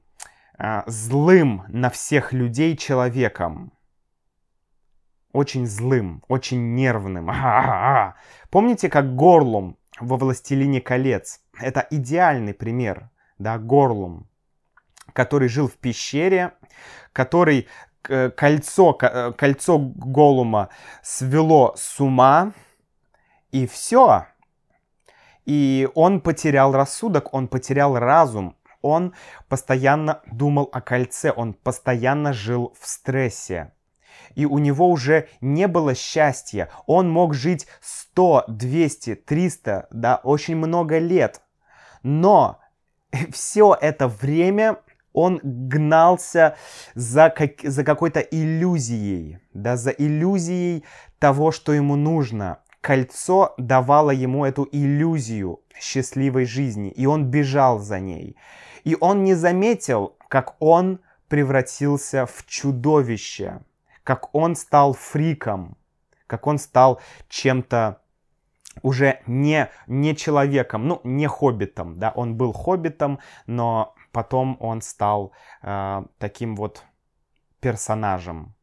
э, 0.59 0.83
злым 0.87 1.65
на 1.69 1.91
всех 1.91 2.33
людей 2.33 2.77
человеком. 2.77 3.73
Очень 5.33 5.67
злым, 5.67 6.23
очень 6.29 6.75
нервным. 6.75 7.31
А-а-а. 7.31 8.15
Помните, 8.51 8.89
как 8.89 9.17
Горлум 9.17 9.77
во 9.99 10.17
«Властелине 10.17 10.81
колец»? 10.81 11.41
Это 11.59 11.87
идеальный 11.91 12.55
пример, 12.55 13.11
да, 13.39 13.59
Горлум 13.59 14.29
который 15.17 15.49
жил 15.49 15.69
в 15.69 15.77
пещере, 15.77 16.53
который 17.13 17.69
кольцо, 18.07 18.97
э, 19.01 19.33
кольцо 19.33 19.79
Голума 19.79 20.69
свело 21.03 21.75
с 21.77 22.01
ума, 22.01 22.53
и 23.51 23.67
все. 23.67 24.27
И 25.45 25.89
он 25.95 26.21
потерял 26.21 26.73
рассудок, 26.73 27.33
он 27.33 27.49
потерял 27.49 27.99
разум, 27.99 28.57
он 28.83 29.15
постоянно 29.49 30.23
думал 30.31 30.69
о 30.73 30.81
кольце, 30.81 31.33
он 31.35 31.55
постоянно 31.55 32.33
жил 32.33 32.75
в 32.79 32.87
стрессе. 32.87 33.73
и 34.35 34.45
у 34.45 34.59
него 34.59 34.91
уже 34.91 35.29
не 35.41 35.67
было 35.67 35.95
счастья. 35.95 36.69
Он 36.87 37.11
мог 37.11 37.33
жить 37.33 37.67
100, 37.81 38.45
200, 38.49 39.15
300, 39.15 39.87
да, 39.91 40.21
очень 40.23 40.57
много 40.57 40.99
лет. 40.99 41.41
Но 42.03 42.61
все 43.33 43.77
это 43.81 44.09
время 44.09 44.79
он 45.17 45.41
гнался 45.43 46.57
за, 46.95 47.31
как, 47.31 47.63
за 47.63 47.85
какой-то 47.85 48.21
иллюзией, 48.21 49.39
да, 49.55 49.77
за 49.77 49.91
иллюзией 49.91 50.85
того, 51.19 51.53
что 51.53 51.73
ему 51.73 51.97
нужно. 51.97 52.59
Кольцо 52.83 53.55
давало 53.57 54.11
ему 54.11 54.45
эту 54.45 54.69
иллюзию 54.71 55.61
счастливой 55.81 56.45
жизни, 56.45 56.91
и 56.91 57.07
он 57.07 57.25
бежал 57.25 57.79
за 57.79 57.99
ней. 57.99 58.37
И 58.85 58.95
он 59.01 59.25
не 59.25 59.35
заметил, 59.35 60.17
как 60.29 60.57
он 60.61 61.01
превратился 61.29 62.27
в 62.27 62.45
чудовище, 62.47 63.61
как 64.05 64.35
он 64.35 64.55
стал 64.55 64.93
фриком, 64.93 65.79
как 66.27 66.47
он 66.47 66.59
стал 66.59 67.01
чем-то 67.31 68.03
уже 68.83 69.21
не, 69.27 69.71
не 69.87 70.15
человеком, 70.15 70.87
ну, 70.87 71.01
не 71.05 71.27
хоббитом, 71.27 71.99
да, 71.99 72.13
он 72.15 72.37
был 72.37 72.53
хоббитом, 72.53 73.19
но 73.47 73.96
потом 74.17 74.57
он 74.61 74.81
стал 74.81 75.33
э, 75.63 76.03
таким 76.17 76.57
вот 76.57 76.85
персонажем. 77.61 78.55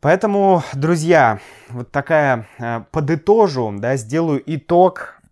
Поэтому, 0.00 0.64
друзья, 0.72 1.38
вот 1.68 1.92
такая 1.92 2.48
э, 2.58 2.80
подытожу, 2.90 3.72
да, 3.78 3.94
сделаю 3.94 4.42
итог. 4.44 5.22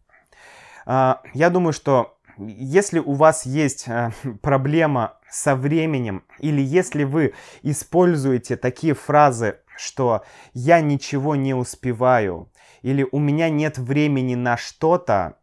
Э, 0.86 1.16
я 1.34 1.50
думаю, 1.50 1.72
что 1.72 2.16
если 2.38 3.00
у 3.00 3.14
вас 3.14 3.44
есть 3.44 3.88
э, 3.88 4.12
проблема 4.40 5.18
со 5.28 5.56
временем, 5.56 6.22
или 6.38 6.62
если 6.62 7.02
вы 7.02 7.34
используете 7.62 8.56
такие 8.56 8.94
фразы, 8.94 9.58
что 9.76 10.22
я 10.52 10.80
ничего 10.80 11.34
не 11.34 11.54
успеваю, 11.54 12.52
или 12.82 13.04
у 13.10 13.18
меня 13.18 13.50
нет 13.50 13.78
времени 13.78 14.36
на 14.36 14.56
что-то, 14.56 15.38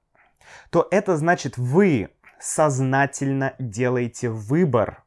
то 0.70 0.88
это 0.92 1.18
значит 1.18 1.58
вы 1.58 2.10
сознательно 2.40 3.54
делаете 3.60 4.30
выбор, 4.30 5.04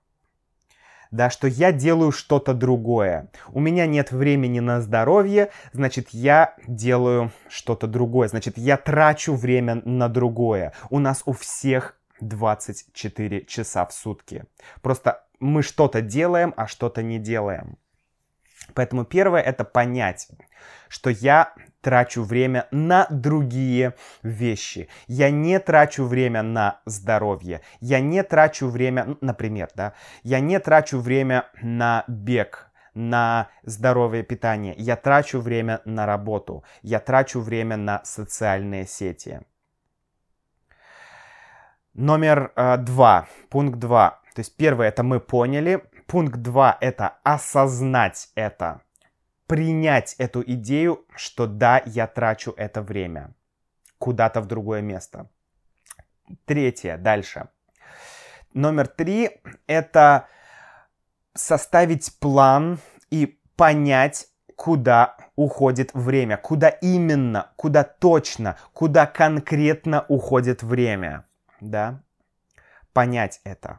да, 1.10 1.28
что 1.28 1.48
я 1.48 1.72
делаю 1.72 2.12
что-то 2.12 2.54
другое. 2.54 3.30
У 3.52 3.60
меня 3.60 3.86
нет 3.86 4.12
времени 4.12 4.60
на 4.60 4.80
здоровье, 4.80 5.50
значит, 5.72 6.10
я 6.10 6.54
делаю 6.66 7.32
что-то 7.48 7.86
другое, 7.86 8.28
значит, 8.28 8.56
я 8.56 8.76
трачу 8.76 9.34
время 9.34 9.82
на 9.84 10.08
другое. 10.08 10.72
У 10.88 10.98
нас 10.98 11.22
у 11.26 11.32
всех 11.32 11.96
24 12.20 13.44
часа 13.46 13.86
в 13.86 13.92
сутки. 13.92 14.44
Просто 14.82 15.24
мы 15.40 15.62
что-то 15.62 16.00
делаем, 16.00 16.54
а 16.56 16.66
что-то 16.66 17.02
не 17.02 17.18
делаем. 17.18 17.76
Поэтому 18.74 19.04
первое 19.04 19.40
это 19.40 19.64
понять, 19.64 20.28
что 20.88 21.10
я 21.10 21.54
трачу 21.80 22.22
время 22.22 22.66
на 22.70 23.06
другие 23.10 23.94
вещи. 24.22 24.88
Я 25.06 25.30
не 25.30 25.58
трачу 25.58 26.04
время 26.04 26.42
на 26.42 26.80
здоровье. 26.84 27.62
Я 27.80 28.00
не 28.00 28.22
трачу 28.22 28.68
время, 28.68 29.16
например, 29.20 29.68
да, 29.74 29.94
я 30.22 30.40
не 30.40 30.58
трачу 30.58 30.98
время 30.98 31.46
на 31.62 32.04
бег, 32.08 32.70
на 32.94 33.48
здоровое 33.62 34.22
питание. 34.22 34.74
Я 34.76 34.96
трачу 34.96 35.40
время 35.40 35.80
на 35.84 36.06
работу. 36.06 36.64
Я 36.82 36.98
трачу 36.98 37.40
время 37.40 37.76
на 37.76 38.04
социальные 38.04 38.86
сети. 38.86 39.40
Номер 41.94 42.52
э, 42.56 42.76
два, 42.78 43.26
пункт 43.48 43.78
два. 43.78 44.20
То 44.34 44.40
есть 44.40 44.56
первое 44.56 44.88
это 44.88 45.02
мы 45.02 45.20
поняли. 45.20 45.82
Пункт 46.11 46.38
два 46.38 46.76
это 46.80 47.18
осознать 47.22 48.30
это 48.34 48.80
принять 49.46 50.16
эту 50.18 50.42
идею, 50.42 51.06
что 51.14 51.46
да, 51.46 51.80
я 51.86 52.08
трачу 52.08 52.52
это 52.56 52.82
время 52.82 53.32
куда-то 53.98 54.40
в 54.40 54.46
другое 54.46 54.80
место. 54.80 55.30
Третье, 56.46 56.96
дальше. 56.96 57.48
Номер 58.54 58.88
три– 58.88 59.40
это 59.68 60.26
составить 61.32 62.18
план 62.18 62.80
и 63.11 63.40
понять, 63.54 64.26
куда 64.56 65.16
уходит 65.36 65.94
время, 65.94 66.38
куда 66.38 66.70
именно, 66.70 67.52
куда 67.54 67.84
точно, 67.84 68.58
куда 68.72 69.06
конкретно 69.06 70.04
уходит 70.08 70.64
время, 70.64 71.24
да, 71.61 72.02
понять 72.92 73.40
это. 73.44 73.78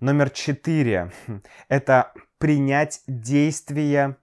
Номер 0.00 0.30
четыре– 0.30 1.12
это 1.68 2.12
принять 2.38 3.02
действия 3.06 4.16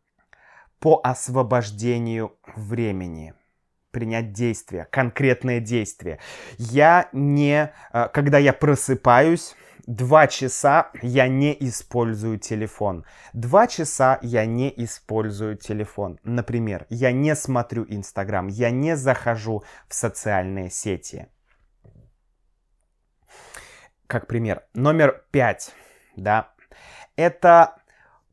по 0.79 0.99
освобождению 1.03 2.35
времени 2.55 3.35
принять 3.91 4.31
действие, 4.31 4.85
конкретное 4.91 5.59
действие. 5.59 6.19
Я 6.57 7.09
не, 7.13 7.73
э, 7.93 8.07
когда 8.13 8.37
я 8.37 8.53
просыпаюсь, 8.53 9.55
два 9.87 10.27
часа 10.27 10.91
я 11.01 11.27
не 11.27 11.55
использую 11.59 12.37
телефон. 12.37 13.05
Два 13.33 13.65
часа 13.65 14.19
я 14.21 14.45
не 14.45 14.71
использую 14.83 15.57
телефон. 15.57 16.19
Например, 16.23 16.85
я 16.89 17.11
не 17.11 17.35
смотрю 17.35 17.85
Инстаграм, 17.87 18.47
я 18.47 18.69
не 18.69 18.95
захожу 18.95 19.63
в 19.87 19.93
социальные 19.95 20.69
сети. 20.69 21.27
Как 24.07 24.25
пример. 24.25 24.63
Номер 24.73 25.25
пять, 25.31 25.73
да, 26.15 26.53
это 27.17 27.75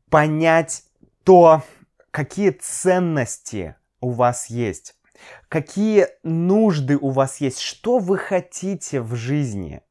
понять 0.09 0.83
то, 1.25 1.63
какие 2.11 2.51
ценности 2.51 3.75
у 3.99 4.11
вас 4.11 4.45
есть, 4.45 4.95
какие 5.49 6.07
нужды 6.23 6.97
у 6.97 7.09
вас 7.09 7.41
есть, 7.41 7.59
что 7.59 7.99
вы 7.99 8.17
хотите 8.17 9.01
в 9.01 9.15
жизни. 9.15 9.81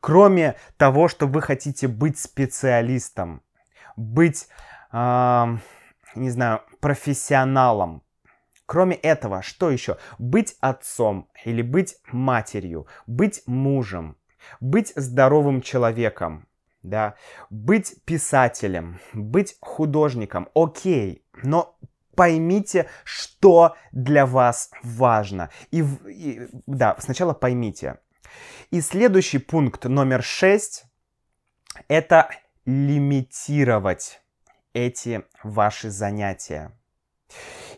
Кроме 0.00 0.56
того, 0.76 1.06
что 1.06 1.28
вы 1.28 1.42
хотите 1.42 1.86
быть 1.86 2.18
специалистом, 2.18 3.42
быть, 3.96 4.48
э, 4.92 5.56
не 6.16 6.30
знаю, 6.30 6.62
профессионалом. 6.80 8.02
Кроме 8.66 8.96
этого, 8.96 9.42
что 9.42 9.70
еще? 9.70 9.98
Быть 10.18 10.56
отцом 10.60 11.28
или 11.44 11.62
быть 11.62 11.98
матерью, 12.10 12.88
быть 13.06 13.42
мужем, 13.46 14.16
быть 14.60 14.92
здоровым 14.96 15.62
человеком, 15.62 16.48
да, 16.82 17.14
быть 17.50 18.02
писателем, 18.04 19.00
быть 19.12 19.56
художником, 19.60 20.48
окей, 20.54 21.24
но 21.42 21.78
поймите, 22.14 22.88
что 23.04 23.76
для 23.92 24.26
вас 24.26 24.70
важно. 24.82 25.50
И, 25.70 25.84
и 26.06 26.48
да, 26.66 26.96
сначала 26.98 27.34
поймите. 27.34 27.98
И 28.70 28.80
следующий 28.80 29.38
пункт 29.38 29.84
номер 29.84 30.22
шесть– 30.22 30.84
это 31.88 32.30
лимитировать 32.64 34.20
эти 34.72 35.24
ваши 35.42 35.90
занятия. 35.90 36.72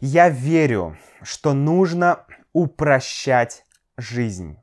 Я 0.01 0.29
верю, 0.29 0.97
что 1.23 1.53
нужно 1.53 2.27
упрощать 2.53 3.67
жизнь 3.97 4.59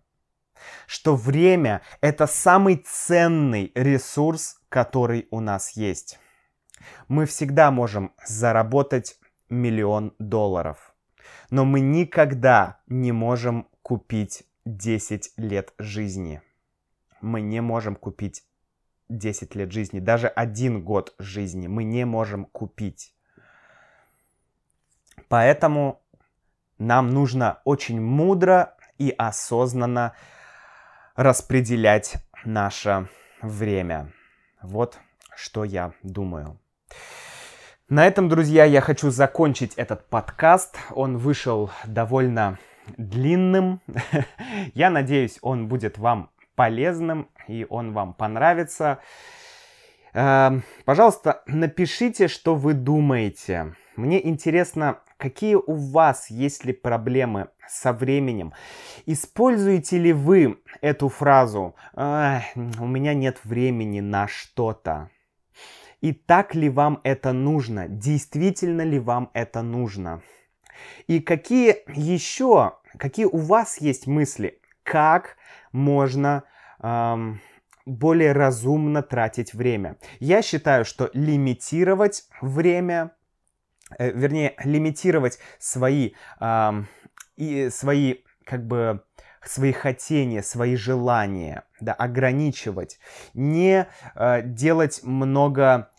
что 0.87 1.15
время— 1.15 1.81
это 2.01 2.27
самый 2.27 2.77
ценный 2.77 3.71
ресурс, 3.75 4.59
который 4.69 5.27
у 5.31 5.39
нас 5.39 5.71
есть. 5.71 6.19
Мы 7.07 7.25
всегда 7.25 7.71
можем 7.71 8.13
заработать 8.25 9.17
миллион 9.49 10.13
долларов, 10.19 10.95
но 11.49 11.65
мы 11.65 11.79
никогда 11.79 12.79
не 12.87 13.11
можем 13.11 13.67
купить 13.81 14.43
10 14.65 15.33
лет 15.37 15.73
жизни. 15.77 16.41
Мы 17.21 17.41
не 17.41 17.61
можем 17.61 17.95
купить 17.95 18.43
10 19.09 19.55
лет 19.55 19.71
жизни, 19.71 19.99
даже 19.99 20.27
один 20.27 20.83
год 20.83 21.13
жизни 21.19 21.67
мы 21.67 21.83
не 21.83 22.05
можем 22.05 22.45
купить. 22.45 23.13
Поэтому 25.27 26.01
нам 26.77 27.09
нужно 27.09 27.61
очень 27.63 28.01
мудро 28.01 28.75
и 28.97 29.13
осознанно 29.17 30.13
распределять 31.21 32.15
наше 32.45 33.07
время. 33.43 34.11
Вот 34.63 34.97
что 35.35 35.63
я 35.63 35.93
думаю. 36.01 36.59
На 37.89 38.07
этом, 38.07 38.27
друзья, 38.27 38.65
я 38.65 38.81
хочу 38.81 39.11
закончить 39.11 39.75
этот 39.75 40.09
подкаст. 40.09 40.77
Он 40.89 41.17
вышел 41.19 41.69
довольно 41.85 42.57
длинным. 42.97 43.81
я 44.73 44.89
надеюсь, 44.89 45.37
он 45.43 45.67
будет 45.67 45.99
вам 45.99 46.31
полезным 46.55 47.29
и 47.47 47.67
он 47.69 47.93
вам 47.93 48.15
понравится. 48.15 48.97
Эм, 50.13 50.63
пожалуйста, 50.85 51.43
напишите, 51.45 52.29
что 52.29 52.55
вы 52.55 52.73
думаете. 52.73 53.75
Мне 53.95 54.27
интересно, 54.27 54.99
какие 55.21 55.53
у 55.53 55.75
вас 55.75 56.31
есть 56.31 56.65
ли 56.65 56.73
проблемы 56.73 57.49
со 57.69 57.93
временем. 57.93 58.53
Используете 59.05 59.99
ли 59.99 60.13
вы 60.13 60.57
эту 60.81 61.09
фразу 61.09 61.75
«У 61.93 62.87
меня 62.87 63.13
нет 63.13 63.37
времени 63.43 63.99
на 63.99 64.27
что-то»? 64.27 65.11
И 66.01 66.13
так 66.13 66.55
ли 66.55 66.69
вам 66.69 66.99
это 67.03 67.33
нужно? 67.33 67.87
Действительно 67.87 68.81
ли 68.81 68.97
вам 68.97 69.29
это 69.35 69.61
нужно? 69.61 70.23
И 71.05 71.19
какие 71.19 71.75
еще, 71.95 72.79
какие 72.97 73.25
у 73.25 73.37
вас 73.37 73.79
есть 73.79 74.07
мысли, 74.07 74.59
как 74.81 75.37
можно 75.71 76.43
эм, 76.81 77.39
более 77.85 78.31
разумно 78.31 79.03
тратить 79.03 79.53
время? 79.53 79.97
Я 80.19 80.41
считаю, 80.41 80.83
что 80.83 81.11
лимитировать 81.13 82.23
время, 82.41 83.11
э, 83.97 84.11
вернее, 84.11 84.55
лимитировать 84.63 85.39
свои, 85.59 86.11
э, 86.39 86.71
и 87.37 87.69
свои 87.69 88.15
как 88.45 88.65
бы 88.65 89.03
свои 89.43 89.71
хотения, 89.71 90.43
свои 90.43 90.75
желания, 90.75 91.63
да, 91.79 91.93
ограничивать, 91.93 92.99
не 93.33 93.87
э, 94.15 94.41
делать 94.43 95.01
много 95.03 95.90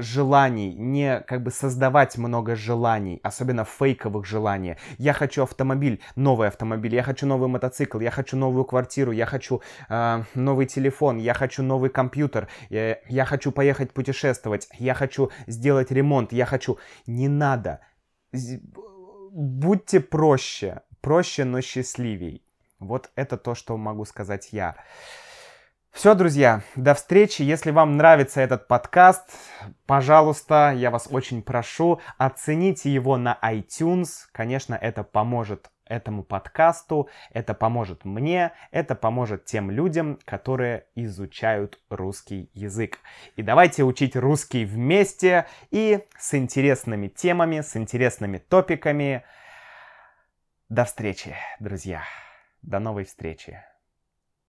желаний, 0.00 0.74
не 0.74 1.20
как 1.20 1.42
бы 1.42 1.50
создавать 1.50 2.18
много 2.18 2.56
желаний, 2.56 3.20
особенно 3.22 3.64
фейковых 3.64 4.26
желаний. 4.26 4.76
Я 4.98 5.12
хочу 5.12 5.42
автомобиль, 5.42 6.00
новый 6.16 6.48
автомобиль, 6.48 6.94
я 6.94 7.02
хочу 7.02 7.26
новый 7.26 7.48
мотоцикл, 7.48 8.00
я 8.00 8.10
хочу 8.10 8.36
новую 8.36 8.64
квартиру, 8.64 9.12
я 9.12 9.26
хочу 9.26 9.62
э, 9.88 10.22
новый 10.34 10.66
телефон, 10.66 11.18
я 11.18 11.34
хочу 11.34 11.62
новый 11.62 11.90
компьютер, 11.90 12.48
я, 12.70 12.98
я 13.08 13.24
хочу 13.24 13.52
поехать 13.52 13.92
путешествовать, 13.92 14.68
я 14.78 14.94
хочу 14.94 15.30
сделать 15.46 15.90
ремонт, 15.90 16.32
я 16.32 16.46
хочу... 16.46 16.78
Не 17.06 17.28
надо. 17.28 17.80
Будьте 19.32 20.00
проще, 20.00 20.82
проще, 21.00 21.44
но 21.44 21.60
счастливей. 21.60 22.42
Вот 22.78 23.10
это 23.16 23.36
то, 23.36 23.54
что 23.54 23.76
могу 23.76 24.04
сказать 24.04 24.48
я. 24.52 24.76
Все, 25.92 26.14
друзья, 26.14 26.62
до 26.76 26.94
встречи. 26.94 27.42
Если 27.42 27.72
вам 27.72 27.96
нравится 27.96 28.40
этот 28.40 28.68
подкаст, 28.68 29.30
пожалуйста, 29.86 30.72
я 30.76 30.90
вас 30.90 31.08
очень 31.10 31.42
прошу, 31.42 32.00
оцените 32.18 32.92
его 32.92 33.16
на 33.16 33.36
iTunes. 33.42 34.28
Конечно, 34.32 34.74
это 34.76 35.02
поможет 35.02 35.70
этому 35.86 36.22
подкасту, 36.22 37.08
это 37.32 37.54
поможет 37.54 38.04
мне, 38.04 38.52
это 38.70 38.94
поможет 38.94 39.46
тем 39.46 39.70
людям, 39.70 40.18
которые 40.24 40.86
изучают 40.94 41.80
русский 41.88 42.50
язык. 42.54 42.98
И 43.36 43.42
давайте 43.42 43.82
учить 43.82 44.14
русский 44.14 44.64
вместе 44.64 45.46
и 45.70 46.04
с 46.18 46.34
интересными 46.34 47.08
темами, 47.08 47.60
с 47.60 47.76
интересными 47.76 48.38
топиками. 48.38 49.24
До 50.68 50.84
встречи, 50.84 51.34
друзья. 51.58 52.02
До 52.62 52.78
новой 52.78 53.04
встречи. 53.04 53.58